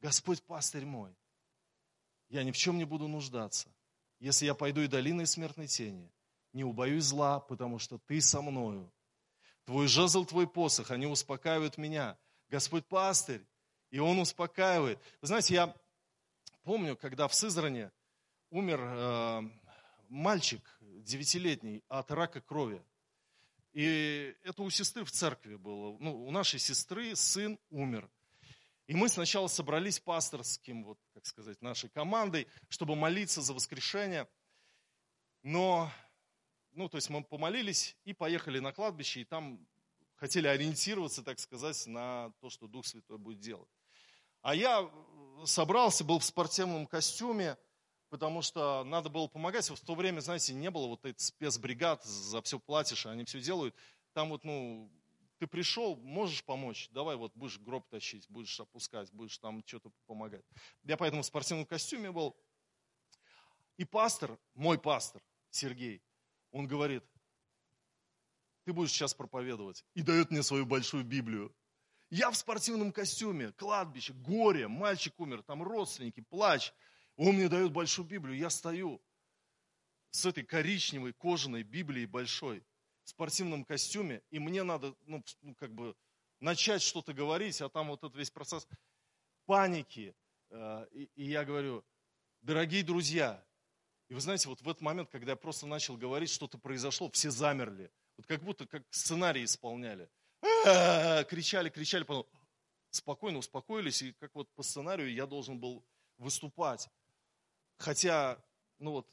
Господь 0.00 0.42
пастырь 0.42 0.84
мой, 0.84 1.16
я 2.28 2.44
ни 2.44 2.50
в 2.52 2.56
чем 2.56 2.78
не 2.78 2.84
буду 2.84 3.08
нуждаться. 3.08 3.72
Если 4.22 4.46
я 4.46 4.54
пойду 4.54 4.82
и 4.82 4.86
долиной 4.86 5.26
смертной 5.26 5.66
тени, 5.66 6.08
не 6.52 6.62
убоюсь 6.62 7.02
зла, 7.02 7.40
потому 7.40 7.80
что 7.80 7.98
ты 7.98 8.20
со 8.20 8.40
мною. 8.40 8.88
Твой 9.64 9.88
жезл, 9.88 10.24
твой 10.24 10.46
посох, 10.46 10.92
они 10.92 11.06
успокаивают 11.06 11.76
меня. 11.76 12.16
Господь 12.48 12.86
пастырь, 12.86 13.44
и 13.90 13.98
он 13.98 14.20
успокаивает. 14.20 15.00
Вы 15.22 15.26
знаете, 15.26 15.54
я 15.54 15.76
помню, 16.62 16.96
когда 16.96 17.26
в 17.26 17.34
Сызране 17.34 17.90
умер 18.50 18.80
э, 18.80 19.42
мальчик 20.08 20.62
девятилетний 20.80 21.82
от 21.88 22.12
рака 22.12 22.40
крови. 22.40 22.80
И 23.72 24.36
это 24.44 24.62
у 24.62 24.70
сестры 24.70 25.04
в 25.04 25.10
церкви 25.10 25.56
было. 25.56 25.96
Ну, 25.98 26.26
у 26.26 26.30
нашей 26.30 26.60
сестры 26.60 27.16
сын 27.16 27.58
умер. 27.70 28.08
И 28.92 28.94
мы 28.94 29.08
сначала 29.08 29.46
собрались 29.46 30.00
пасторским, 30.00 30.84
вот, 30.84 30.98
как 31.14 31.24
сказать, 31.24 31.62
нашей 31.62 31.88
командой, 31.88 32.46
чтобы 32.68 32.94
молиться 32.94 33.40
за 33.40 33.54
воскрешение. 33.54 34.28
Но, 35.42 35.90
ну, 36.72 36.90
то 36.90 36.98
есть 36.98 37.08
мы 37.08 37.24
помолились 37.24 37.96
и 38.04 38.12
поехали 38.12 38.58
на 38.58 38.70
кладбище, 38.70 39.22
и 39.22 39.24
там 39.24 39.66
хотели 40.16 40.46
ориентироваться, 40.46 41.22
так 41.22 41.38
сказать, 41.38 41.86
на 41.86 42.34
то, 42.42 42.50
что 42.50 42.68
Дух 42.68 42.84
Святой 42.84 43.16
будет 43.16 43.40
делать. 43.40 43.70
А 44.42 44.54
я 44.54 44.86
собрался, 45.46 46.04
был 46.04 46.18
в 46.18 46.24
спортивном 46.24 46.86
костюме, 46.86 47.56
потому 48.10 48.42
что 48.42 48.84
надо 48.84 49.08
было 49.08 49.26
помогать. 49.26 49.70
В 49.70 49.80
то 49.80 49.94
время, 49.94 50.20
знаете, 50.20 50.52
не 50.52 50.70
было 50.70 50.86
вот 50.88 51.06
этих 51.06 51.18
спецбригад, 51.18 52.04
за 52.04 52.42
все 52.42 52.60
платишь, 52.60 53.06
они 53.06 53.24
все 53.24 53.40
делают. 53.40 53.74
Там 54.12 54.28
вот, 54.28 54.44
ну, 54.44 54.92
ты 55.42 55.48
пришел, 55.48 55.96
можешь 55.96 56.44
помочь, 56.44 56.88
давай 56.92 57.16
вот 57.16 57.32
будешь 57.34 57.58
гроб 57.58 57.88
тащить, 57.88 58.24
будешь 58.28 58.60
опускать, 58.60 59.12
будешь 59.12 59.36
там 59.38 59.60
что-то 59.66 59.90
помогать. 60.06 60.44
Я 60.84 60.96
поэтому 60.96 61.22
в 61.22 61.26
спортивном 61.26 61.66
костюме 61.66 62.12
был. 62.12 62.36
И 63.76 63.84
пастор, 63.84 64.38
мой 64.54 64.78
пастор, 64.78 65.20
Сергей, 65.50 66.00
он 66.52 66.68
говорит, 66.68 67.02
ты 68.62 68.72
будешь 68.72 68.92
сейчас 68.92 69.14
проповедовать. 69.14 69.84
И 69.94 70.02
дает 70.02 70.30
мне 70.30 70.44
свою 70.44 70.64
большую 70.64 71.02
Библию. 71.02 71.52
Я 72.08 72.30
в 72.30 72.36
спортивном 72.36 72.92
костюме, 72.92 73.50
кладбище, 73.50 74.12
горе, 74.12 74.68
мальчик 74.68 75.18
умер, 75.18 75.42
там 75.42 75.64
родственники, 75.64 76.20
плач. 76.20 76.72
Он 77.16 77.34
мне 77.34 77.48
дает 77.48 77.72
большую 77.72 78.06
Библию, 78.06 78.36
я 78.36 78.48
стою 78.48 79.02
с 80.12 80.24
этой 80.24 80.44
коричневой 80.44 81.12
кожаной 81.12 81.64
Библией 81.64 82.06
большой, 82.06 82.62
спортивном 83.04 83.64
костюме, 83.64 84.22
и 84.30 84.38
мне 84.38 84.62
надо, 84.62 84.94
ну, 85.06 85.22
ну 85.40 85.54
как 85.54 85.72
бы, 85.72 85.94
начать 86.40 86.82
что-то 86.82 87.12
говорить, 87.12 87.60
а 87.60 87.68
там 87.68 87.88
вот 87.88 88.02
этот 88.02 88.16
весь 88.16 88.30
процесс 88.30 88.66
паники. 89.46 90.14
Э, 90.50 90.86
и, 90.92 91.24
я 91.24 91.44
говорю, 91.44 91.84
дорогие 92.40 92.82
друзья, 92.82 93.44
и 94.08 94.14
вы 94.14 94.20
знаете, 94.20 94.48
вот 94.48 94.60
в 94.60 94.68
этот 94.68 94.82
момент, 94.82 95.08
когда 95.10 95.32
я 95.32 95.36
просто 95.36 95.66
начал 95.66 95.96
говорить, 95.96 96.30
что-то 96.30 96.58
произошло, 96.58 97.10
все 97.10 97.30
замерли. 97.30 97.90
Вот 98.16 98.26
как 98.26 98.42
будто 98.42 98.66
как 98.66 98.84
сценарий 98.90 99.44
исполняли. 99.44 100.10
Кричали, 101.28 101.70
кричали, 101.70 102.02
потом 102.04 102.26
спокойно 102.90 103.38
успокоились, 103.38 104.02
и 104.02 104.12
как 104.12 104.34
вот 104.34 104.52
по 104.54 104.62
сценарию 104.62 105.12
я 105.12 105.26
должен 105.26 105.58
был 105.58 105.84
выступать. 106.18 106.88
Хотя, 107.78 108.38
ну 108.78 108.92
вот, 108.92 109.08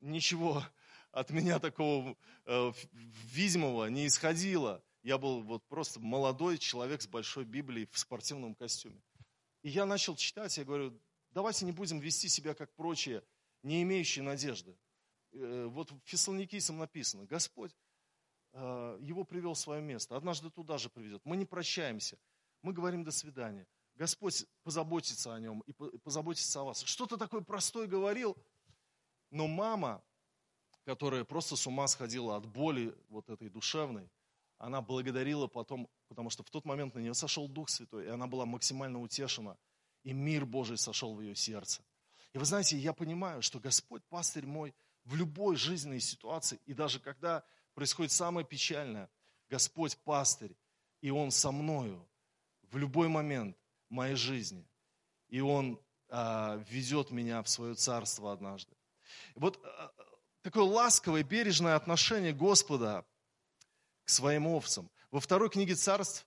ничего 0.00 0.64
от 1.12 1.30
меня 1.30 1.58
такого 1.58 2.16
э, 2.46 2.72
видимого 2.92 3.86
не 3.86 4.06
исходило. 4.06 4.82
Я 5.02 5.18
был 5.18 5.42
вот 5.42 5.66
просто 5.68 5.98
молодой 6.00 6.58
человек 6.58 7.02
с 7.02 7.06
большой 7.06 7.44
Библией 7.44 7.88
в 7.90 7.98
спортивном 7.98 8.54
костюме. 8.54 9.00
И 9.62 9.70
я 9.70 9.86
начал 9.86 10.16
читать, 10.16 10.56
я 10.58 10.64
говорю, 10.64 10.98
давайте 11.30 11.64
не 11.64 11.72
будем 11.72 12.00
вести 12.00 12.28
себя 12.28 12.54
как 12.54 12.72
прочие, 12.74 13.22
не 13.62 13.82
имеющие 13.82 14.22
надежды. 14.22 14.76
Э, 15.32 15.66
вот 15.66 15.90
в 15.90 16.00
Фессалоникийцам 16.04 16.78
написано, 16.78 17.24
Господь 17.26 17.74
э, 18.52 18.98
его 19.00 19.24
привел 19.24 19.54
в 19.54 19.58
свое 19.58 19.82
место, 19.82 20.16
однажды 20.16 20.50
туда 20.50 20.78
же 20.78 20.90
приведет. 20.90 21.22
Мы 21.24 21.36
не 21.36 21.44
прощаемся, 21.44 22.18
мы 22.62 22.72
говорим 22.72 23.04
до 23.04 23.10
свидания. 23.10 23.66
Господь 23.94 24.46
позаботится 24.62 25.34
о 25.34 25.40
нем 25.40 25.60
и 25.66 25.72
позаботится 25.72 26.60
о 26.60 26.64
вас. 26.64 26.82
Что-то 26.82 27.16
такое 27.16 27.42
простое 27.42 27.86
говорил, 27.86 28.36
но 29.30 29.46
мама 29.46 30.02
которая 30.84 31.24
просто 31.24 31.56
с 31.56 31.66
ума 31.66 31.86
сходила 31.86 32.36
от 32.36 32.46
боли 32.46 32.94
вот 33.08 33.28
этой 33.30 33.48
душевной, 33.48 34.10
она 34.58 34.82
благодарила 34.82 35.46
потом, 35.46 35.88
потому 36.08 36.28
что 36.30 36.42
в 36.42 36.50
тот 36.50 36.64
момент 36.64 36.94
на 36.94 36.98
нее 37.00 37.14
сошел 37.14 37.48
Дух 37.48 37.70
Святой, 37.70 38.06
и 38.06 38.08
она 38.08 38.26
была 38.26 38.44
максимально 38.44 39.00
утешена, 39.00 39.56
и 40.02 40.12
мир 40.12 40.44
Божий 40.44 40.76
сошел 40.76 41.14
в 41.14 41.20
ее 41.20 41.34
сердце. 41.34 41.82
И 42.32 42.38
вы 42.38 42.44
знаете, 42.44 42.76
я 42.76 42.92
понимаю, 42.92 43.42
что 43.42 43.58
Господь, 43.58 44.02
пастырь 44.08 44.46
мой, 44.46 44.74
в 45.04 45.14
любой 45.14 45.56
жизненной 45.56 46.00
ситуации, 46.00 46.60
и 46.66 46.74
даже 46.74 47.00
когда 47.00 47.42
происходит 47.74 48.12
самое 48.12 48.46
печальное, 48.46 49.08
Господь 49.48 49.96
пастырь, 49.98 50.54
и 51.00 51.10
Он 51.10 51.30
со 51.30 51.50
мною 51.50 52.06
в 52.70 52.76
любой 52.76 53.08
момент 53.08 53.56
моей 53.88 54.14
жизни. 54.14 54.68
И 55.28 55.40
Он 55.40 55.80
а, 56.08 56.62
ведет 56.68 57.10
меня 57.10 57.42
в 57.42 57.48
свое 57.48 57.74
царство 57.74 58.32
однажды. 58.32 58.76
Вот 59.34 59.58
а, 59.64 59.92
такое 60.42 60.64
ласковое, 60.64 61.22
бережное 61.22 61.76
отношение 61.76 62.32
Господа 62.32 63.04
к 64.04 64.08
своим 64.08 64.46
овцам. 64.46 64.90
Во 65.10 65.20
второй 65.20 65.50
книге 65.50 65.74
царств, 65.74 66.26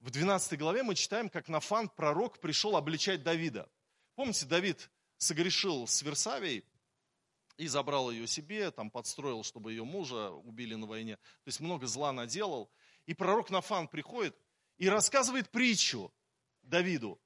в 0.00 0.10
12 0.10 0.58
главе 0.58 0.82
мы 0.82 0.94
читаем, 0.94 1.28
как 1.28 1.48
Нафан, 1.48 1.88
пророк, 1.88 2.38
пришел 2.40 2.76
обличать 2.76 3.22
Давида. 3.22 3.68
Помните, 4.14 4.46
Давид 4.46 4.90
согрешил 5.18 5.86
с 5.86 6.02
Версавией 6.02 6.64
и 7.58 7.68
забрал 7.68 8.10
ее 8.10 8.26
себе, 8.26 8.70
там 8.70 8.90
подстроил, 8.90 9.44
чтобы 9.44 9.72
ее 9.72 9.84
мужа 9.84 10.30
убили 10.30 10.74
на 10.74 10.86
войне. 10.86 11.16
То 11.16 11.48
есть 11.48 11.60
много 11.60 11.86
зла 11.86 12.12
наделал. 12.12 12.70
И 13.04 13.12
пророк 13.12 13.50
Нафан 13.50 13.88
приходит 13.88 14.34
и 14.78 14.88
рассказывает 14.88 15.50
притчу 15.50 16.12
Давиду. 16.62 17.20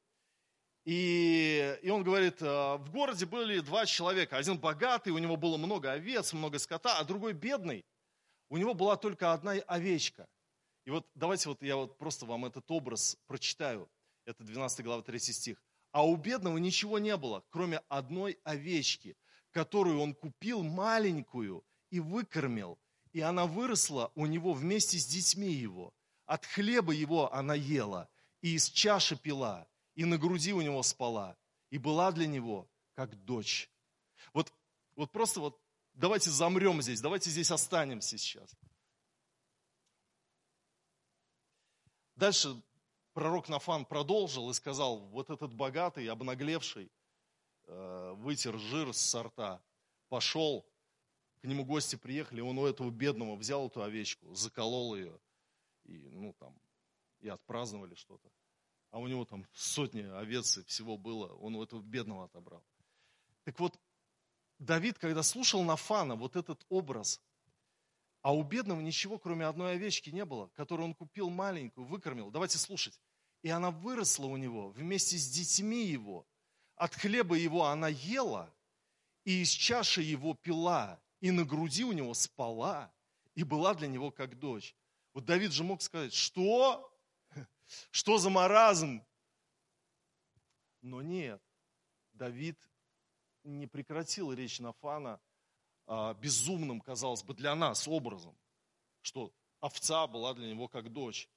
И, 0.84 1.78
и 1.82 1.88
он 1.88 2.02
говорит, 2.02 2.36
«А, 2.42 2.76
в 2.76 2.90
городе 2.90 3.24
были 3.24 3.60
два 3.60 3.86
человека. 3.86 4.36
Один 4.36 4.58
богатый, 4.58 5.10
у 5.10 5.18
него 5.18 5.36
было 5.36 5.56
много 5.56 5.92
овец, 5.92 6.32
много 6.32 6.58
скота, 6.58 6.98
а 6.98 7.04
другой 7.04 7.32
бедный. 7.32 7.84
У 8.50 8.58
него 8.58 8.74
была 8.74 8.96
только 8.96 9.32
одна 9.32 9.52
овечка. 9.52 10.26
И 10.84 10.90
вот 10.90 11.06
давайте 11.14 11.48
вот 11.48 11.62
я 11.62 11.76
вот 11.76 11.96
просто 11.96 12.26
вам 12.26 12.44
этот 12.44 12.70
образ 12.70 13.16
прочитаю. 13.26 13.88
Это 14.26 14.44
12 14.44 14.84
глава 14.84 15.02
3 15.02 15.18
стих. 15.18 15.62
А 15.92 16.06
у 16.06 16.16
бедного 16.16 16.58
ничего 16.58 16.98
не 16.98 17.16
было, 17.16 17.42
кроме 17.50 17.78
одной 17.88 18.38
овечки, 18.44 19.16
которую 19.52 20.00
он 20.00 20.12
купил 20.14 20.62
маленькую 20.62 21.64
и 21.90 22.00
выкормил. 22.00 22.78
И 23.12 23.20
она 23.20 23.46
выросла 23.46 24.12
у 24.14 24.26
него 24.26 24.52
вместе 24.52 24.98
с 24.98 25.06
детьми 25.06 25.52
его. 25.52 25.94
От 26.26 26.44
хлеба 26.44 26.92
его 26.92 27.32
она 27.32 27.54
ела, 27.54 28.08
и 28.42 28.54
из 28.54 28.68
чаши 28.68 29.16
пила 29.16 29.66
и 29.94 30.04
на 30.04 30.18
груди 30.18 30.52
у 30.52 30.60
него 30.60 30.82
спала, 30.82 31.36
и 31.70 31.78
была 31.78 32.12
для 32.12 32.26
него 32.26 32.68
как 32.94 33.14
дочь. 33.24 33.70
Вот, 34.32 34.52
вот 34.96 35.10
просто 35.10 35.40
вот 35.40 35.60
давайте 35.94 36.30
замрем 36.30 36.82
здесь, 36.82 37.00
давайте 37.00 37.30
здесь 37.30 37.50
останемся 37.50 38.18
сейчас. 38.18 38.56
Дальше 42.16 42.60
пророк 43.12 43.48
Нафан 43.48 43.84
продолжил 43.84 44.50
и 44.50 44.54
сказал, 44.54 45.00
вот 45.06 45.30
этот 45.30 45.52
богатый, 45.52 46.06
обнаглевший, 46.06 46.90
э, 47.66 48.12
вытер 48.16 48.58
жир 48.58 48.92
с 48.92 48.98
сорта, 48.98 49.62
пошел, 50.08 50.64
к 51.40 51.44
нему 51.44 51.64
гости 51.64 51.96
приехали, 51.96 52.40
он 52.40 52.58
у 52.58 52.66
этого 52.66 52.90
бедного 52.90 53.34
взял 53.36 53.66
эту 53.66 53.82
овечку, 53.82 54.32
заколол 54.34 54.94
ее, 54.94 55.18
и, 55.84 56.08
ну, 56.08 56.32
там, 56.34 56.56
и 57.20 57.28
отпраздновали 57.28 57.94
что-то 57.94 58.30
а 58.94 58.98
у 58.98 59.08
него 59.08 59.24
там 59.24 59.44
сотни 59.52 60.02
овец 60.02 60.56
и 60.56 60.62
всего 60.66 60.96
было, 60.96 61.26
он 61.38 61.56
у 61.56 61.62
этого 61.64 61.82
бедного 61.82 62.26
отобрал. 62.26 62.62
Так 63.42 63.58
вот, 63.58 63.76
Давид, 64.60 64.98
когда 64.98 65.24
слушал 65.24 65.64
Нафана, 65.64 66.14
вот 66.14 66.36
этот 66.36 66.64
образ, 66.68 67.20
а 68.22 68.32
у 68.32 68.44
бедного 68.44 68.80
ничего, 68.80 69.18
кроме 69.18 69.46
одной 69.46 69.72
овечки, 69.72 70.10
не 70.10 70.24
было, 70.24 70.46
которую 70.54 70.86
он 70.86 70.94
купил 70.94 71.28
маленькую, 71.28 71.88
выкормил. 71.88 72.30
Давайте 72.30 72.56
слушать. 72.56 73.00
И 73.42 73.48
она 73.48 73.72
выросла 73.72 74.26
у 74.26 74.36
него 74.36 74.68
вместе 74.68 75.18
с 75.18 75.28
детьми 75.28 75.84
его. 75.84 76.24
От 76.76 76.94
хлеба 76.94 77.34
его 77.34 77.64
она 77.64 77.88
ела, 77.88 78.54
и 79.24 79.42
из 79.42 79.50
чаши 79.50 80.02
его 80.02 80.34
пила, 80.34 81.02
и 81.20 81.32
на 81.32 81.44
груди 81.44 81.82
у 81.82 81.90
него 81.90 82.14
спала, 82.14 82.94
и 83.34 83.42
была 83.42 83.74
для 83.74 83.88
него 83.88 84.12
как 84.12 84.38
дочь. 84.38 84.76
Вот 85.14 85.24
Давид 85.24 85.50
же 85.50 85.64
мог 85.64 85.82
сказать, 85.82 86.14
что? 86.14 86.93
Что 87.90 88.18
за 88.18 88.30
маразм? 88.30 89.04
Но 90.82 91.00
нет, 91.02 91.42
Давид 92.12 92.58
не 93.42 93.66
прекратил 93.66 94.32
речь 94.32 94.60
Нафана 94.60 95.20
а, 95.86 96.14
безумным, 96.14 96.80
казалось 96.80 97.22
бы, 97.22 97.34
для 97.34 97.54
нас 97.54 97.88
образом, 97.88 98.36
что 99.02 99.32
овца 99.60 100.06
была 100.06 100.34
для 100.34 100.48
него 100.48 100.68
как 100.68 100.92
дочь. 100.92 101.28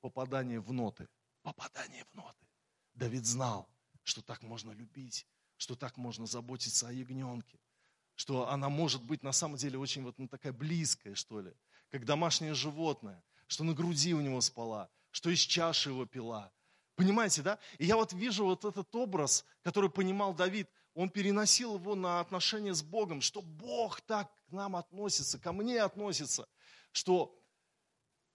Попадание 0.00 0.60
в 0.60 0.72
ноты. 0.72 1.08
Попадание 1.42 2.04
в 2.04 2.14
ноты. 2.14 2.46
Давид 2.94 3.26
знал, 3.26 3.68
что 4.04 4.22
так 4.22 4.42
можно 4.42 4.72
любить, 4.72 5.26
что 5.56 5.74
так 5.74 5.96
можно 5.96 6.26
заботиться 6.26 6.88
о 6.88 6.92
ягненке, 6.92 7.58
что 8.14 8.48
она 8.48 8.68
может 8.68 9.02
быть 9.02 9.22
на 9.22 9.32
самом 9.32 9.56
деле 9.56 9.78
очень 9.78 10.02
вот 10.02 10.18
ну, 10.18 10.28
такая 10.28 10.52
близкая, 10.52 11.14
что 11.14 11.40
ли, 11.40 11.52
как 11.90 12.04
домашнее 12.04 12.54
животное, 12.54 13.22
что 13.46 13.64
на 13.64 13.74
груди 13.74 14.14
у 14.14 14.20
него 14.20 14.40
спала, 14.40 14.90
что 15.18 15.30
из 15.30 15.40
чаши 15.40 15.88
его 15.88 16.06
пила. 16.06 16.52
Понимаете, 16.94 17.42
да? 17.42 17.58
И 17.78 17.86
я 17.86 17.96
вот 17.96 18.12
вижу 18.12 18.44
вот 18.44 18.64
этот 18.64 18.94
образ, 18.94 19.44
который 19.64 19.90
понимал 19.90 20.32
Давид, 20.32 20.70
он 20.94 21.10
переносил 21.10 21.74
его 21.74 21.96
на 21.96 22.20
отношения 22.20 22.72
с 22.72 22.84
Богом, 22.84 23.20
что 23.20 23.42
Бог 23.42 24.00
так 24.02 24.32
к 24.48 24.52
нам 24.52 24.76
относится, 24.76 25.40
ко 25.40 25.52
мне 25.52 25.82
относится, 25.82 26.48
что 26.92 27.36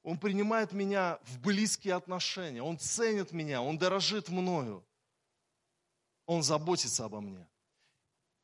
он 0.02 0.18
принимает 0.18 0.74
меня 0.74 1.20
в 1.24 1.40
близкие 1.40 1.94
отношения, 1.94 2.62
он 2.62 2.78
ценит 2.78 3.32
меня, 3.32 3.62
он 3.62 3.78
дорожит 3.78 4.28
мною, 4.28 4.86
он 6.26 6.44
заботится 6.44 7.06
обо 7.06 7.22
мне. 7.22 7.48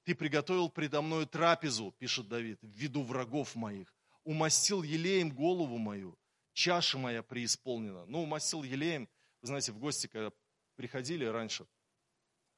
Ты 0.06 0.15
приготовил 0.15 0.69
предо 0.69 1.02
мною 1.02 1.28
трапезу, 1.28 1.93
пишет 1.99 2.30
Давид, 2.30 2.60
в 2.62 2.69
виду 2.69 3.04
врагов 3.04 3.56
моих, 3.56 3.93
умастил 4.23 4.82
елеем 4.82 5.30
голову 5.30 5.78
мою, 5.78 6.17
чаша 6.60 6.98
моя 6.98 7.24
преисполнена. 7.24 8.06
Ну, 8.08 8.26
мастил 8.26 8.63
елеем, 8.63 9.08
вы 9.41 9.48
знаете, 9.48 9.72
в 9.72 9.80
гости, 9.80 10.08
когда 10.08 10.30
приходили 10.76 11.24
раньше, 11.24 11.65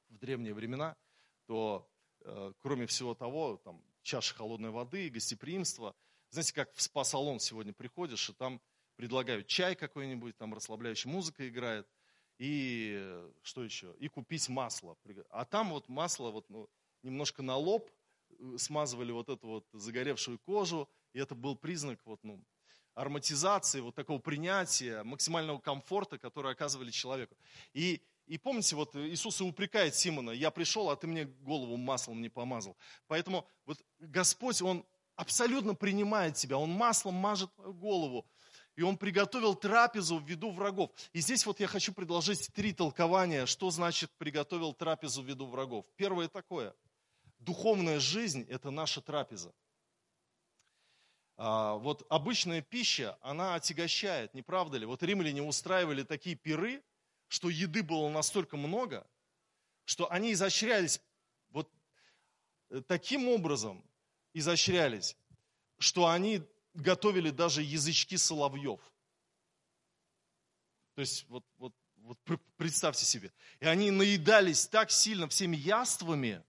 в 0.10 0.18
древние 0.18 0.56
времена, 0.56 0.98
то 1.46 1.88
э, 2.22 2.54
кроме 2.58 2.88
всего 2.88 3.14
того, 3.14 3.58
там, 3.58 3.84
чаша 4.02 4.34
холодной 4.34 4.72
воды, 4.72 5.08
гостеприимство, 5.10 5.96
знаете, 6.32 6.52
как 6.54 6.74
в 6.74 6.82
спа-салон 6.82 7.40
сегодня 7.40 7.74
приходишь, 7.74 8.28
и 8.28 8.34
там 8.34 8.60
предлагают 8.96 9.46
чай 9.46 9.76
какой-нибудь, 9.76 10.36
там 10.36 10.56
расслабляющая 10.56 11.12
музыка 11.12 11.48
играет, 11.48 11.88
и 12.40 12.96
э, 13.00 13.32
что 13.44 13.64
еще? 13.64 13.96
И 14.00 14.08
купить 14.08 14.50
масло. 14.50 14.98
А 15.30 15.46
там 15.46 15.70
вот 15.70 15.88
масло 15.90 16.32
вот, 16.32 16.50
ну, 16.50 16.68
немножко 17.04 17.44
на 17.44 17.56
лоб, 17.56 17.88
э, 18.30 18.56
смазывали 18.58 19.12
вот 19.12 19.30
эту 19.30 19.48
вот 19.48 19.68
загоревшую 19.74 20.40
кожу, 20.40 20.90
и 21.14 21.20
это 21.20 21.36
был 21.36 21.56
признак 21.56 22.00
вот, 22.06 22.24
ну, 22.24 22.44
ароматизации, 22.94 23.80
вот 23.82 23.96
такого 23.96 24.20
принятия, 24.20 25.04
максимального 25.04 25.60
комфорта, 25.60 26.18
который 26.18 26.52
оказывали 26.52 26.92
человеку. 26.92 27.36
И, 27.74 28.02
и 28.28 28.38
помните, 28.38 28.76
вот 28.76 28.96
Иисус 28.96 29.42
и 29.42 29.44
упрекает 29.44 29.96
Симона, 29.96 30.32
я 30.32 30.52
пришел, 30.52 30.90
а 30.90 30.96
ты 30.96 31.08
мне 31.08 31.26
голову 31.26 31.78
маслом 31.78 32.22
не 32.22 32.30
помазал. 32.30 32.78
Поэтому 33.08 33.48
вот 33.66 33.82
Господь, 34.00 34.62
Он 34.62 34.86
абсолютно 35.16 35.76
принимает 35.76 36.36
тебя, 36.36 36.58
Он 36.58 36.70
маслом 36.70 37.16
мажет 37.16 37.54
твою 37.56 37.74
голову. 37.74 38.26
И 38.78 38.84
он 38.84 38.98
приготовил 38.98 39.54
трапезу 39.54 40.18
в 40.18 40.28
виду 40.28 40.50
врагов. 40.50 40.92
И 41.12 41.20
здесь 41.20 41.46
вот 41.46 41.60
я 41.60 41.68
хочу 41.68 41.94
предложить 41.94 42.50
три 42.54 42.72
толкования, 42.72 43.46
что 43.46 43.70
значит 43.70 44.10
приготовил 44.18 44.74
трапезу 44.74 45.22
в 45.22 45.26
виду 45.26 45.46
врагов. 45.46 45.86
Первое 45.98 46.30
такое. 46.30 46.74
Духовная 47.40 48.00
жизнь– 48.00 48.46
это 48.50 48.72
наша 48.72 49.02
трапеза. 49.02 49.54
А, 51.44 51.74
вот 51.78 52.06
обычная 52.08 52.62
пища, 52.62 53.18
она 53.20 53.56
отягощает, 53.56 54.36
не 54.36 54.44
правда 54.44 54.78
ли? 54.78 54.86
Вот 54.86 55.02
римляне 55.02 55.42
устраивали 55.42 56.04
такие 56.04 56.36
пиры, 56.36 56.84
что 57.30 57.50
еды 57.50 57.82
было 57.82 58.10
настолько 58.10 58.58
много, 58.58 59.08
что 59.84 60.12
они 60.12 60.34
изощрялись 60.34 61.02
вот 61.50 61.68
э, 62.70 62.82
таким 62.82 63.28
образом, 63.28 63.84
изощрялись, 64.34 65.18
что 65.80 66.10
они 66.10 66.44
готовили 66.76 67.32
даже 67.32 67.64
язычки 67.64 68.18
соловьев. 68.18 68.80
То 70.94 71.02
есть 71.02 71.28
вот, 71.28 71.44
вот, 71.58 71.74
вот 72.04 72.20
представьте 72.56 73.04
себе. 73.04 73.34
И 73.60 73.66
они 73.66 73.90
наедались 73.90 74.68
так 74.68 74.92
сильно 74.92 75.28
всеми 75.28 75.56
яствами, 75.56 76.44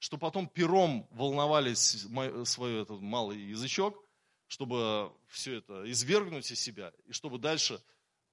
что 0.00 0.18
потом 0.18 0.48
пером 0.48 1.06
волновались 1.12 2.04
свой 2.46 2.82
этот 2.82 3.00
малый 3.00 3.38
язычок, 3.38 4.07
чтобы 4.48 5.12
все 5.28 5.58
это 5.58 5.90
извергнуть 5.90 6.50
из 6.50 6.60
себя, 6.60 6.92
и 7.06 7.12
чтобы 7.12 7.38
дальше 7.38 7.80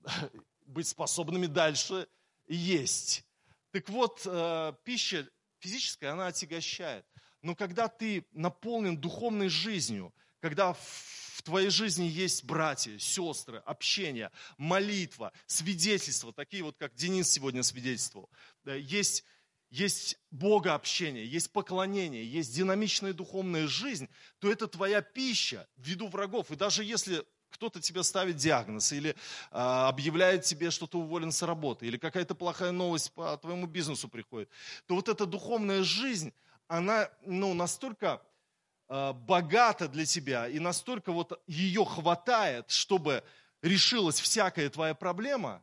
быть 0.66 0.88
способными 0.88 1.46
дальше 1.46 2.08
есть. 2.48 3.24
Так 3.72 3.90
вот, 3.90 4.22
э, 4.26 4.74
пища 4.84 5.30
физическая, 5.60 6.14
она 6.14 6.28
отягощает. 6.28 7.06
Но 7.42 7.56
когда 7.56 7.88
ты 7.88 8.26
наполнен 8.32 8.98
духовной 8.98 9.50
жизнью, 9.50 10.14
когда 10.40 10.74
в 10.74 11.42
твоей 11.44 11.70
жизни 11.70 12.06
есть 12.06 12.44
братья, 12.44 12.98
сестры, 12.98 13.58
общение, 13.66 14.32
молитва, 14.58 15.34
свидетельство, 15.46 16.34
такие 16.34 16.64
вот, 16.64 16.78
как 16.78 16.96
Денис 16.96 17.30
сегодня 17.30 17.62
свидетельствовал, 17.62 18.30
есть, 18.66 19.24
есть 19.76 20.18
Бога 20.32 20.74
общение, 20.74 21.26
есть 21.28 21.52
поклонение, 21.52 22.26
есть 22.26 22.56
динамичная 22.56 23.14
духовная 23.14 23.68
жизнь, 23.68 24.08
то 24.40 24.50
это 24.50 24.68
твоя 24.68 25.02
пища 25.02 25.68
в 25.76 25.86
виду 25.86 26.08
врагов. 26.08 26.50
И 26.52 26.56
даже 26.56 26.84
если 26.84 27.26
кто-то 27.50 27.82
тебе 27.82 28.04
ставит 28.04 28.38
диагноз 28.38 28.92
или 28.94 29.16
а, 29.52 29.90
объявляет 29.90 30.44
тебе, 30.44 30.72
что 30.72 30.88
ты 30.88 30.98
уволен 30.98 31.32
с 31.32 31.42
работы, 31.42 31.88
или 31.88 31.98
какая-то 31.98 32.36
плохая 32.36 32.72
новость 32.72 33.12
по 33.14 33.38
твоему 33.38 33.66
бизнесу 33.68 34.08
приходит, 34.08 34.50
то 34.88 34.96
вот 34.96 35.10
эта 35.10 35.26
духовная 35.26 35.84
жизнь, 35.84 36.34
она 36.68 37.10
ну, 37.26 37.54
настолько 37.54 38.22
а, 38.88 39.14
богата 39.14 39.88
для 39.88 40.06
тебя 40.06 40.48
и 40.48 40.60
настолько 40.60 41.12
вот 41.12 41.42
ее 41.48 41.86
хватает, 41.86 42.72
чтобы 42.72 43.24
решилась 43.62 44.20
всякая 44.20 44.70
твоя 44.70 44.94
проблема, 44.94 45.62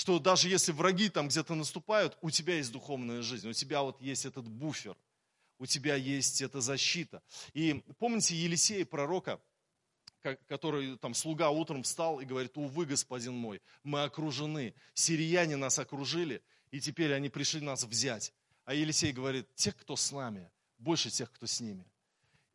что 0.00 0.18
даже 0.18 0.48
если 0.48 0.72
враги 0.72 1.10
там 1.10 1.28
где-то 1.28 1.54
наступают, 1.54 2.16
у 2.22 2.30
тебя 2.30 2.54
есть 2.54 2.72
духовная 2.72 3.20
жизнь, 3.20 3.46
у 3.46 3.52
тебя 3.52 3.82
вот 3.82 4.00
есть 4.00 4.24
этот 4.24 4.48
буфер, 4.48 4.96
у 5.58 5.66
тебя 5.66 5.94
есть 5.94 6.40
эта 6.40 6.62
защита. 6.62 7.22
И 7.52 7.84
помните 7.98 8.34
Елисея, 8.34 8.86
пророка, 8.86 9.38
который 10.48 10.96
там 10.96 11.12
слуга 11.12 11.50
утром 11.50 11.82
встал 11.82 12.18
и 12.18 12.24
говорит, 12.24 12.56
увы, 12.56 12.86
господин 12.86 13.34
мой, 13.34 13.60
мы 13.82 14.02
окружены, 14.02 14.74
сирияне 14.94 15.56
нас 15.56 15.78
окружили, 15.78 16.42
и 16.70 16.80
теперь 16.80 17.12
они 17.12 17.28
пришли 17.28 17.60
нас 17.60 17.84
взять. 17.84 18.32
А 18.64 18.72
Елисей 18.72 19.12
говорит, 19.12 19.54
тех, 19.54 19.76
кто 19.76 19.96
с 19.96 20.12
нами, 20.12 20.50
больше 20.78 21.10
тех, 21.10 21.30
кто 21.30 21.46
с 21.46 21.60
ними. 21.60 21.84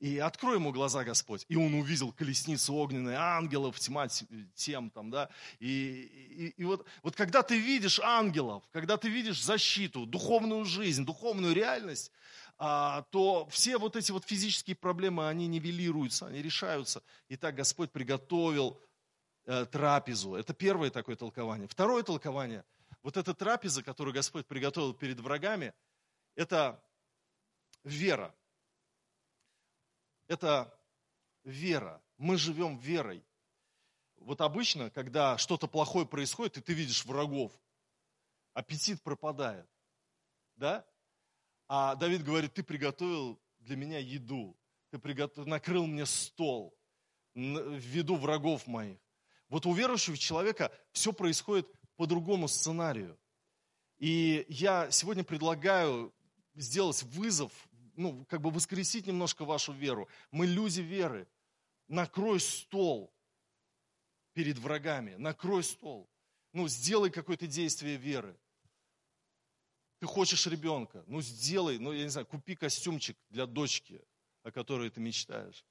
И 0.05 0.19
открой 0.19 0.57
ему 0.57 0.71
глаза 0.71 1.03
Господь. 1.03 1.47
И 1.49 1.55
он 1.55 1.73
увидел 1.73 2.11
колесницу 2.11 2.75
огненной, 2.75 3.15
ангелов, 3.15 3.79
тьма 3.79 4.07
тем 4.53 4.91
там, 4.91 5.09
да. 5.09 5.29
И, 5.57 5.67
и, 5.67 6.61
и 6.61 6.63
вот, 6.63 6.85
вот 7.01 7.15
когда 7.15 7.41
ты 7.41 7.57
видишь 7.57 7.99
ангелов, 7.99 8.63
когда 8.71 8.97
ты 8.97 9.09
видишь 9.09 9.43
защиту, 9.43 10.05
духовную 10.05 10.63
жизнь, 10.63 11.05
духовную 11.05 11.55
реальность, 11.55 12.11
а, 12.59 13.01
то 13.09 13.47
все 13.49 13.79
вот 13.79 13.95
эти 13.95 14.11
вот 14.11 14.25
физические 14.25 14.75
проблемы, 14.75 15.27
они 15.27 15.47
нивелируются, 15.47 16.27
они 16.27 16.43
решаются. 16.43 17.01
И 17.27 17.35
так 17.35 17.55
Господь 17.55 17.89
приготовил 17.91 18.79
э, 19.47 19.65
трапезу. 19.65 20.35
Это 20.35 20.53
первое 20.53 20.91
такое 20.91 21.15
толкование. 21.15 21.67
Второе 21.67 22.03
толкование. 22.03 22.63
Вот 23.01 23.17
эта 23.17 23.33
трапеза, 23.33 23.81
которую 23.81 24.13
Господь 24.13 24.45
приготовил 24.45 24.93
перед 24.93 25.19
врагами, 25.19 25.73
это 26.35 26.79
вера. 27.83 28.35
Это 30.27 30.73
вера. 31.43 32.01
Мы 32.17 32.37
живем 32.37 32.77
верой. 32.77 33.23
Вот 34.17 34.41
обычно, 34.41 34.89
когда 34.89 35.37
что-то 35.37 35.67
плохое 35.67 36.05
происходит, 36.05 36.57
и 36.57 36.61
ты 36.61 36.73
видишь 36.73 37.05
врагов, 37.05 37.51
аппетит 38.53 39.01
пропадает. 39.03 39.69
Да? 40.55 40.85
А 41.67 41.95
Давид 41.95 42.23
говорит, 42.23 42.53
ты 42.53 42.63
приготовил 42.63 43.39
для 43.59 43.75
меня 43.75 43.99
еду, 43.99 44.57
ты 44.91 44.99
приготовил, 44.99 45.47
накрыл 45.47 45.85
мне 45.85 46.05
стол 46.05 46.75
в 47.33 47.77
виду 47.77 48.15
врагов 48.15 48.65
моих. 48.65 48.99
Вот 49.49 49.65
у 49.65 49.73
верующего 49.73 50.17
человека 50.17 50.71
все 50.91 51.11
происходит 51.13 51.67
по 51.97 52.07
другому 52.07 52.47
сценарию. 52.47 53.19
И 53.97 54.45
я 54.49 54.89
сегодня 54.91 55.23
предлагаю 55.23 56.13
сделать 56.55 57.03
вызов, 57.03 57.51
ну, 57.95 58.25
как 58.25 58.41
бы 58.41 58.51
воскресить 58.51 59.07
немножко 59.07 59.45
вашу 59.45 59.73
веру. 59.73 60.07
Мы 60.31 60.47
люди 60.47 60.81
веры. 60.81 61.27
Накрой 61.87 62.39
стол 62.39 63.13
перед 64.33 64.57
врагами, 64.57 65.15
накрой 65.15 65.63
стол. 65.63 66.09
Ну, 66.53 66.67
сделай 66.67 67.09
какое-то 67.09 67.47
действие 67.47 67.97
веры. 67.97 68.37
Ты 69.99 70.07
хочешь 70.07 70.45
ребенка, 70.47 71.03
ну 71.07 71.21
сделай, 71.21 71.79
ну 71.79 71.91
я 71.93 72.03
не 72.03 72.09
знаю, 72.09 72.27
купи 72.27 72.55
костюмчик 72.55 73.17
для 73.29 73.45
дочки, 73.45 74.01
о 74.43 74.51
которой 74.51 74.89
ты 74.89 74.99
мечтаешь. 74.99 75.65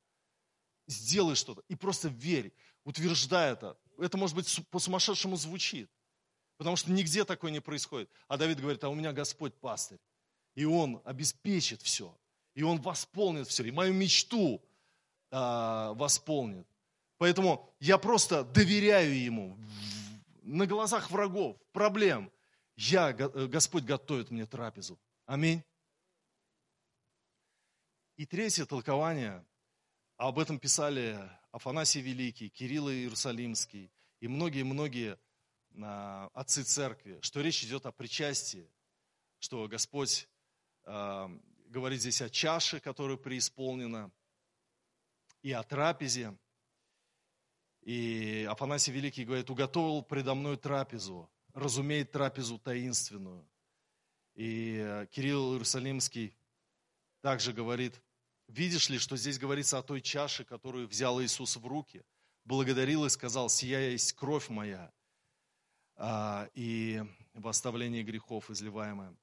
Сделай 0.87 1.35
что-то 1.35 1.63
и 1.69 1.75
просто 1.75 2.09
верь, 2.09 2.53
утверждай 2.85 3.53
это. 3.53 3.79
Это, 3.99 4.17
может 4.17 4.35
быть, 4.35 4.69
по-сумасшедшему 4.71 5.37
звучит, 5.37 5.91
потому 6.57 6.77
что 6.77 6.91
нигде 6.91 7.25
такое 7.25 7.51
не 7.51 7.61
происходит. 7.61 8.11
А 8.27 8.37
Давид 8.37 8.61
говорит, 8.61 8.83
а 8.83 8.89
у 8.89 8.95
меня 8.95 9.13
Господь 9.13 9.55
пастырь, 9.55 10.01
и 10.55 10.65
Он 10.65 11.01
обеспечит 11.05 11.83
все, 11.83 12.17
и 12.55 12.63
Он 12.63 12.81
восполнит 12.81 13.49
все, 13.49 13.65
и 13.65 13.71
мою 13.71 13.93
мечту 13.93 14.63
а, 15.31 15.93
восполнит. 15.95 16.67
Поэтому 17.19 17.69
я 17.81 17.99
просто 17.99 18.45
доверяю 18.45 19.19
Ему 19.19 19.57
на 20.45 20.67
глазах 20.67 21.11
врагов, 21.11 21.57
проблем 21.73 22.31
я, 22.77 23.11
э, 23.11 23.47
Господь 23.47 23.85
готовит 23.85 24.31
мне 24.31 24.47
трапезу. 24.47 24.99
Аминь. 25.27 25.63
И 28.17 28.27
третье 28.27 28.65
толкование, 28.65 29.45
об 30.17 30.39
этом 30.39 30.59
писали 30.59 31.19
Афанасий 31.51 32.01
Великий, 32.01 32.49
Кирилл 32.49 32.91
Иерусалимский 32.91 33.91
и 34.21 34.29
многие-многие 34.29 35.19
а, 35.83 36.31
отцы 36.35 36.63
церкви, 36.63 37.19
что 37.23 37.41
речь 37.41 37.65
идет 37.65 37.87
о 37.87 37.93
причастии, 37.93 38.71
что 39.39 39.67
Господь 39.67 40.23
э, 40.23 40.34
говорит 40.85 42.01
здесь 42.01 42.21
о 42.23 42.31
чаше, 42.31 42.81
которая 42.81 43.17
преисполнена, 43.17 44.11
и 45.43 45.53
о 45.53 45.63
трапезе. 45.63 46.37
И 47.83 48.47
Афанасий 48.51 48.93
Великий 48.93 49.25
говорит, 49.25 49.51
уготовил 49.51 50.03
предо 50.03 50.35
мной 50.35 50.57
трапезу, 50.57 51.31
разумеет 51.53 52.13
трапезу 52.13 52.59
таинственную. 52.59 53.47
И 54.35 54.79
э, 54.79 55.07
Кирилл 55.13 55.53
Иерусалимский 55.53 56.35
также 57.21 57.53
говорит, 57.53 58.01
видишь 58.49 58.89
ли, 58.89 58.99
что 58.99 59.17
здесь 59.17 59.39
говорится 59.39 59.79
о 59.79 59.83
той 59.83 60.01
чаше, 60.01 60.45
которую 60.45 60.89
взял 60.89 61.23
Иисус 61.23 61.57
в 61.57 61.67
руки, 61.67 62.05
благодарил 62.45 63.05
и 63.05 63.11
сказал, 63.11 63.49
сия 63.49 63.91
есть 63.91 64.15
кровь 64.15 64.49
моя, 64.49 64.93
а, 65.97 66.49
и 66.55 67.03
в 67.35 67.47
оставлении 67.47 68.03
грехов 68.03 68.51
изливаемая. 68.51 69.15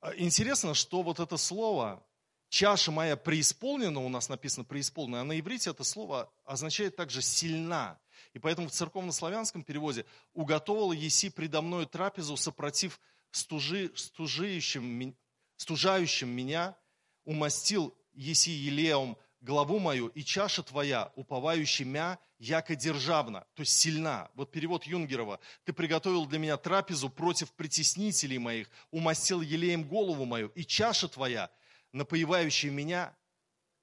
А, 0.00 0.14
интересно, 0.14 0.74
что 0.74 1.02
вот 1.02 1.20
это 1.20 1.36
слово 1.36 2.04
чаша 2.48 2.90
моя 2.90 3.16
преисполнена, 3.16 4.00
у 4.00 4.08
нас 4.08 4.28
написано 4.28 4.64
преисполнена, 4.64 5.22
а 5.22 5.24
на 5.24 5.38
иврите 5.38 5.70
это 5.70 5.84
слово 5.84 6.32
означает 6.44 6.96
также 6.96 7.22
сильна. 7.22 7.98
И 8.32 8.38
поэтому 8.38 8.68
в 8.68 8.72
церковно-славянском 8.72 9.64
переводе 9.64 10.04
«уготовила 10.34 10.92
еси 10.92 11.30
предо 11.30 11.62
мною 11.62 11.86
трапезу, 11.86 12.36
сопротив 12.36 13.00
стужи, 13.30 13.92
стужающим, 13.94 15.16
стужающим 15.56 16.28
меня, 16.28 16.76
умастил 17.24 17.96
еси 18.12 18.50
елеум 18.50 19.16
главу 19.40 19.78
мою, 19.78 20.08
и 20.08 20.22
чаша 20.22 20.62
твоя, 20.62 21.12
уповающий 21.14 21.84
мя, 21.84 22.18
яко 22.38 22.74
державна, 22.74 23.46
то 23.54 23.62
есть 23.62 23.76
сильна. 23.76 24.30
Вот 24.34 24.50
перевод 24.50 24.84
Юнгерова. 24.84 25.40
Ты 25.64 25.72
приготовил 25.72 26.26
для 26.26 26.38
меня 26.38 26.56
трапезу 26.56 27.10
против 27.10 27.52
притеснителей 27.52 28.38
моих, 28.38 28.70
умастил 28.90 29.40
елеем 29.40 29.84
голову 29.84 30.24
мою, 30.24 30.48
и 30.54 30.64
чаша 30.64 31.08
твоя, 31.08 31.50
напоивающая 31.92 32.70
меня, 32.70 33.14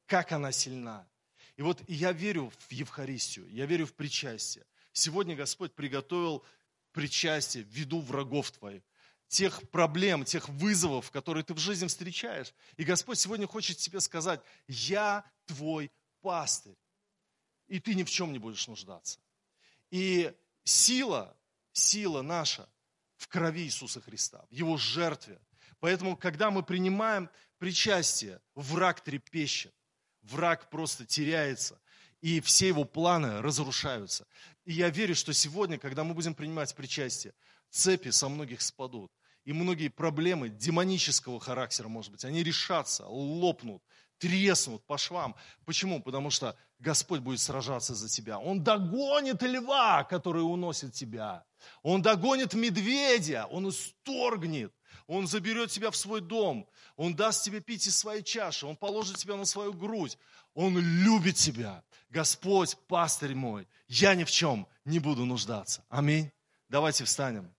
как 0.05 0.31
она 0.31 0.51
сильна. 0.51 1.07
И 1.57 1.61
вот 1.61 1.81
я 1.87 2.11
верю 2.11 2.51
в 2.67 2.71
Евхаристию, 2.71 3.47
я 3.49 3.65
верю 3.65 3.85
в 3.85 3.93
причастие. 3.93 4.65
Сегодня 4.91 5.35
Господь 5.35 5.73
приготовил 5.73 6.43
причастие 6.91 7.63
в 7.63 7.67
виду 7.67 7.99
врагов 7.99 8.51
твоих, 8.51 8.83
тех 9.27 9.69
проблем, 9.69 10.23
тех 10.23 10.47
вызовов, 10.47 11.11
которые 11.11 11.43
ты 11.43 11.53
в 11.53 11.57
жизни 11.57 11.87
встречаешь. 11.87 12.53
И 12.77 12.83
Господь 12.83 13.19
сегодня 13.19 13.47
хочет 13.47 13.77
тебе 13.77 13.99
сказать, 13.99 14.41
я 14.67 15.25
твой 15.45 15.91
пастырь, 16.21 16.75
и 17.67 17.79
ты 17.79 17.95
ни 17.95 18.03
в 18.03 18.09
чем 18.09 18.33
не 18.33 18.39
будешь 18.39 18.67
нуждаться. 18.67 19.19
И 19.91 20.33
сила, 20.63 21.35
сила 21.71 22.21
наша 22.21 22.69
в 23.17 23.27
крови 23.27 23.63
Иисуса 23.63 24.01
Христа, 24.01 24.45
в 24.49 24.53
Его 24.53 24.77
жертве. 24.77 25.39
Поэтому, 25.79 26.17
когда 26.17 26.51
мы 26.51 26.63
принимаем 26.63 27.29
причастие, 27.57 28.41
враг 28.55 29.01
трепещет 29.01 29.73
враг 30.25 30.69
просто 30.69 31.05
теряется, 31.05 31.79
и 32.21 32.41
все 32.41 32.67
его 32.67 32.85
планы 32.85 33.41
разрушаются. 33.41 34.25
И 34.65 34.73
я 34.73 34.89
верю, 34.89 35.15
что 35.15 35.33
сегодня, 35.33 35.77
когда 35.77 36.03
мы 36.03 36.13
будем 36.13 36.33
принимать 36.33 36.75
причастие, 36.75 37.33
цепи 37.69 38.09
со 38.09 38.29
многих 38.29 38.61
спадут. 38.61 39.11
И 39.43 39.53
многие 39.53 39.89
проблемы 39.89 40.49
демонического 40.49 41.39
характера, 41.39 41.87
может 41.87 42.11
быть, 42.11 42.25
они 42.25 42.43
решатся, 42.43 43.05
лопнут, 43.05 43.83
треснут 44.17 44.85
по 44.85 44.97
швам. 44.97 45.35
Почему? 45.65 46.01
Потому 46.01 46.29
что 46.29 46.55
Господь 46.79 47.21
будет 47.21 47.39
сражаться 47.39 47.95
за 47.95 48.09
тебя. 48.09 48.39
Он 48.39 48.63
догонит 48.63 49.41
льва, 49.41 50.03
который 50.03 50.41
уносит 50.41 50.93
тебя. 50.93 51.45
Он 51.81 52.01
догонит 52.01 52.53
медведя, 52.53 53.45
он 53.45 53.69
исторгнет. 53.69 54.73
Он 55.07 55.27
заберет 55.27 55.69
тебя 55.69 55.91
в 55.91 55.95
свой 55.95 56.21
дом. 56.21 56.67
Он 56.95 57.15
даст 57.15 57.43
тебе 57.43 57.61
пить 57.61 57.87
из 57.87 57.97
своей 57.97 58.23
чаши. 58.23 58.65
Он 58.65 58.75
положит 58.75 59.17
тебя 59.17 59.35
на 59.35 59.45
свою 59.45 59.73
грудь. 59.73 60.17
Он 60.53 60.77
любит 60.77 61.35
тебя. 61.35 61.83
Господь, 62.09 62.77
пастырь 62.87 63.35
мой, 63.35 63.67
я 63.87 64.15
ни 64.15 64.23
в 64.23 64.31
чем 64.31 64.67
не 64.83 64.99
буду 64.99 65.25
нуждаться. 65.25 65.83
Аминь. 65.89 66.31
Давайте 66.69 67.03
встанем. 67.03 67.54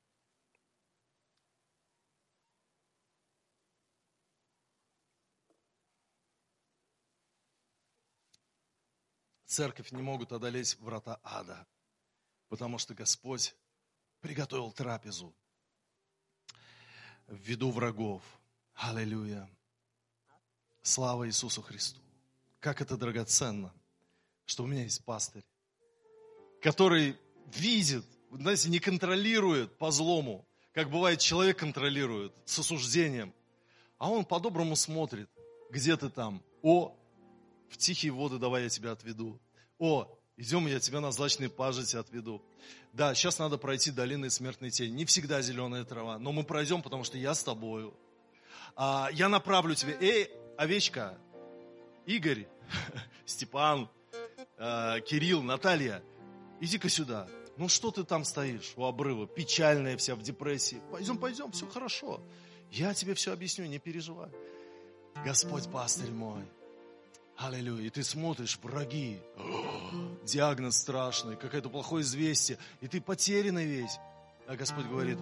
Церковь 9.56 9.90
не 9.90 10.02
могут 10.02 10.32
одолеть 10.32 10.76
врата 10.80 11.18
ада, 11.22 11.66
потому 12.50 12.76
что 12.76 12.92
Господь 12.92 13.54
приготовил 14.20 14.70
трапезу 14.70 15.34
в 17.26 17.36
виду 17.36 17.70
врагов. 17.70 18.22
Аллилуйя. 18.74 19.48
Слава 20.82 21.26
Иисусу 21.26 21.62
Христу. 21.62 21.98
Как 22.60 22.82
это 22.82 22.98
драгоценно, 22.98 23.72
что 24.44 24.64
у 24.64 24.66
меня 24.66 24.82
есть 24.82 25.02
пастырь, 25.06 25.46
который 26.60 27.18
видит, 27.46 28.04
знаете, 28.30 28.68
не 28.68 28.78
контролирует 28.78 29.78
по 29.78 29.90
злому, 29.90 30.46
как 30.74 30.90
бывает 30.90 31.20
человек 31.20 31.58
контролирует 31.58 32.34
с 32.44 32.58
осуждением, 32.58 33.32
а 33.96 34.10
он 34.10 34.26
по-доброму 34.26 34.76
смотрит, 34.76 35.30
где 35.70 35.96
ты 35.96 36.10
там, 36.10 36.42
о, 36.60 36.94
в 37.70 37.78
тихие 37.78 38.12
воды 38.12 38.36
давай 38.36 38.64
я 38.64 38.68
тебя 38.68 38.92
отведу, 38.92 39.40
о, 39.78 40.08
идем, 40.36 40.66
я 40.66 40.80
тебя 40.80 41.00
на 41.00 41.12
злачные 41.12 41.48
пажити 41.48 41.96
отведу. 41.96 42.42
Да, 42.92 43.14
сейчас 43.14 43.38
надо 43.38 43.58
пройти 43.58 43.90
долины 43.90 44.30
смертной 44.30 44.70
тени. 44.70 44.90
Не 44.90 45.04
всегда 45.04 45.42
зеленая 45.42 45.84
трава, 45.84 46.18
но 46.18 46.32
мы 46.32 46.44
пройдем, 46.44 46.82
потому 46.82 47.04
что 47.04 47.18
я 47.18 47.34
с 47.34 47.42
тобою. 47.42 47.94
А, 48.74 49.08
я 49.12 49.28
направлю 49.28 49.74
тебя. 49.74 49.94
Эй, 50.00 50.30
овечка, 50.56 51.18
Игорь, 52.06 52.46
Степан, 53.26 53.90
э, 54.58 55.00
Кирилл, 55.06 55.42
Наталья, 55.42 56.02
иди-ка 56.60 56.88
сюда. 56.88 57.28
Ну 57.56 57.68
что 57.68 57.90
ты 57.90 58.04
там 58.04 58.24
стоишь 58.24 58.74
у 58.76 58.84
обрыва, 58.84 59.26
печальная 59.26 59.96
вся 59.96 60.14
в 60.14 60.22
депрессии? 60.22 60.80
Пойдем, 60.90 61.18
пойдем, 61.18 61.52
все 61.52 61.66
хорошо. 61.66 62.20
Я 62.70 62.92
тебе 62.94 63.14
все 63.14 63.32
объясню, 63.32 63.66
не 63.66 63.78
переживай. 63.78 64.30
Господь 65.24 65.70
пастырь 65.70 66.10
мой, 66.10 66.44
Аллилуйя. 67.36 67.86
И 67.86 67.90
ты 67.90 68.02
смотришь, 68.02 68.58
враги, 68.62 69.20
диагноз 70.24 70.78
страшный, 70.78 71.36
какое-то 71.36 71.68
плохое 71.68 72.02
известие, 72.02 72.58
и 72.80 72.88
ты 72.88 73.00
потерянный 73.00 73.66
весь. 73.66 73.98
А 74.46 74.56
Господь 74.56 74.86
говорит, 74.86 75.18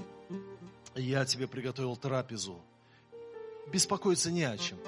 я 0.94 1.24
тебе 1.24 1.48
приготовил 1.48 1.96
трапезу. 1.96 2.60
Беспокоиться 3.72 4.30
не 4.30 4.44
о 4.44 4.56
чем, 4.56 4.78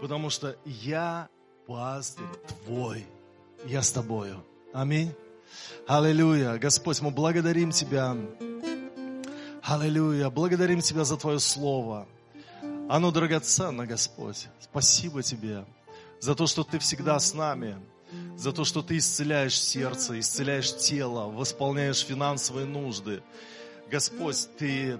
потому 0.00 0.30
что 0.30 0.56
я 0.64 1.28
пастырь 1.66 2.26
твой, 2.64 3.04
я 3.64 3.82
с 3.82 3.90
тобою. 3.90 4.44
Аминь. 4.72 5.12
Аллилуйя. 5.86 6.58
Господь, 6.58 7.00
мы 7.00 7.10
благодарим 7.10 7.70
Тебя. 7.70 8.16
Аллилуйя. 9.62 10.30
Благодарим 10.30 10.80
Тебя 10.80 11.04
за 11.04 11.16
Твое 11.16 11.38
Слово. 11.38 12.06
Оно 12.88 13.10
драгоценно, 13.10 13.86
Господь. 13.86 14.48
Спасибо 14.60 15.22
Тебе 15.22 15.64
за 16.24 16.34
то, 16.34 16.46
что 16.46 16.64
Ты 16.64 16.78
всегда 16.78 17.18
с 17.18 17.34
нами, 17.34 17.76
за 18.34 18.52
то, 18.52 18.64
что 18.64 18.80
Ты 18.80 18.96
исцеляешь 18.96 19.60
сердце, 19.60 20.18
исцеляешь 20.18 20.74
тело, 20.74 21.28
восполняешь 21.28 22.00
финансовые 22.00 22.64
нужды. 22.64 23.22
Господь, 23.90 24.48
Ты 24.56 24.98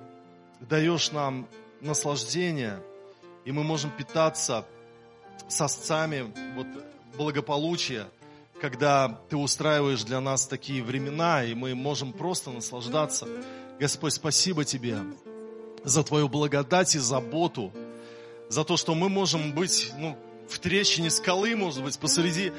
даешь 0.60 1.12
нам 1.12 1.48
наслаждение, 1.80 2.78
и 3.46 3.52
мы 3.52 3.62
можем 3.64 3.90
питаться 3.90 4.66
сосцами 5.48 6.30
вот, 6.56 6.66
благополучия, 7.16 8.06
когда 8.60 9.18
Ты 9.30 9.38
устраиваешь 9.38 10.04
для 10.04 10.20
нас 10.20 10.46
такие 10.46 10.82
времена, 10.82 11.42
и 11.42 11.54
мы 11.54 11.74
можем 11.74 12.12
просто 12.12 12.50
наслаждаться. 12.50 13.26
Господь, 13.80 14.12
спасибо 14.12 14.66
Тебе 14.66 14.98
за 15.84 16.04
Твою 16.04 16.28
благодать 16.28 16.94
и 16.94 16.98
заботу, 16.98 17.72
за 18.50 18.62
то, 18.62 18.76
что 18.76 18.94
мы 18.94 19.08
можем 19.08 19.52
быть 19.52 19.90
ну, 19.96 20.18
в 20.48 20.58
трещине 20.58 21.10
скалы, 21.10 21.56
может 21.56 21.82
быть, 21.82 21.98
посреди 21.98 22.52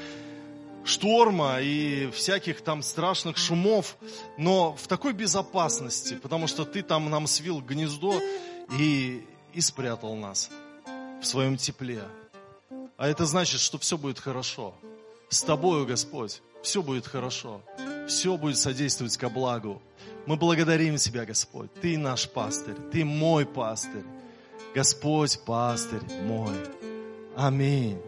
шторма 0.84 1.60
и 1.60 2.10
всяких 2.12 2.60
там 2.60 2.82
страшных 2.82 3.36
шумов, 3.36 3.96
но 4.38 4.74
в 4.74 4.86
такой 4.86 5.12
безопасности, 5.12 6.14
потому 6.14 6.46
что 6.46 6.64
ты 6.64 6.82
там 6.82 7.10
нам 7.10 7.26
свил 7.26 7.60
гнездо 7.60 8.20
и, 8.78 9.26
и 9.52 9.60
спрятал 9.60 10.14
нас 10.14 10.50
в 11.20 11.24
своем 11.24 11.56
тепле. 11.56 12.02
А 12.96 13.08
это 13.08 13.26
значит, 13.26 13.60
что 13.60 13.78
все 13.78 13.98
будет 13.98 14.18
хорошо. 14.18 14.74
С 15.28 15.42
тобою, 15.42 15.86
Господь, 15.86 16.40
все 16.62 16.82
будет 16.82 17.06
хорошо. 17.06 17.60
Все 18.08 18.36
будет 18.36 18.56
содействовать 18.56 19.16
ко 19.16 19.28
благу. 19.28 19.82
Мы 20.26 20.36
благодарим 20.36 20.96
Тебя, 20.96 21.24
Господь. 21.24 21.72
Ты 21.80 21.98
наш 21.98 22.28
пастырь, 22.28 22.76
Ты 22.92 23.04
мой 23.04 23.44
пастырь. 23.44 24.04
Господь, 24.74 25.40
пастырь 25.44 26.02
мой. 26.22 26.54
아멘. 27.36 28.00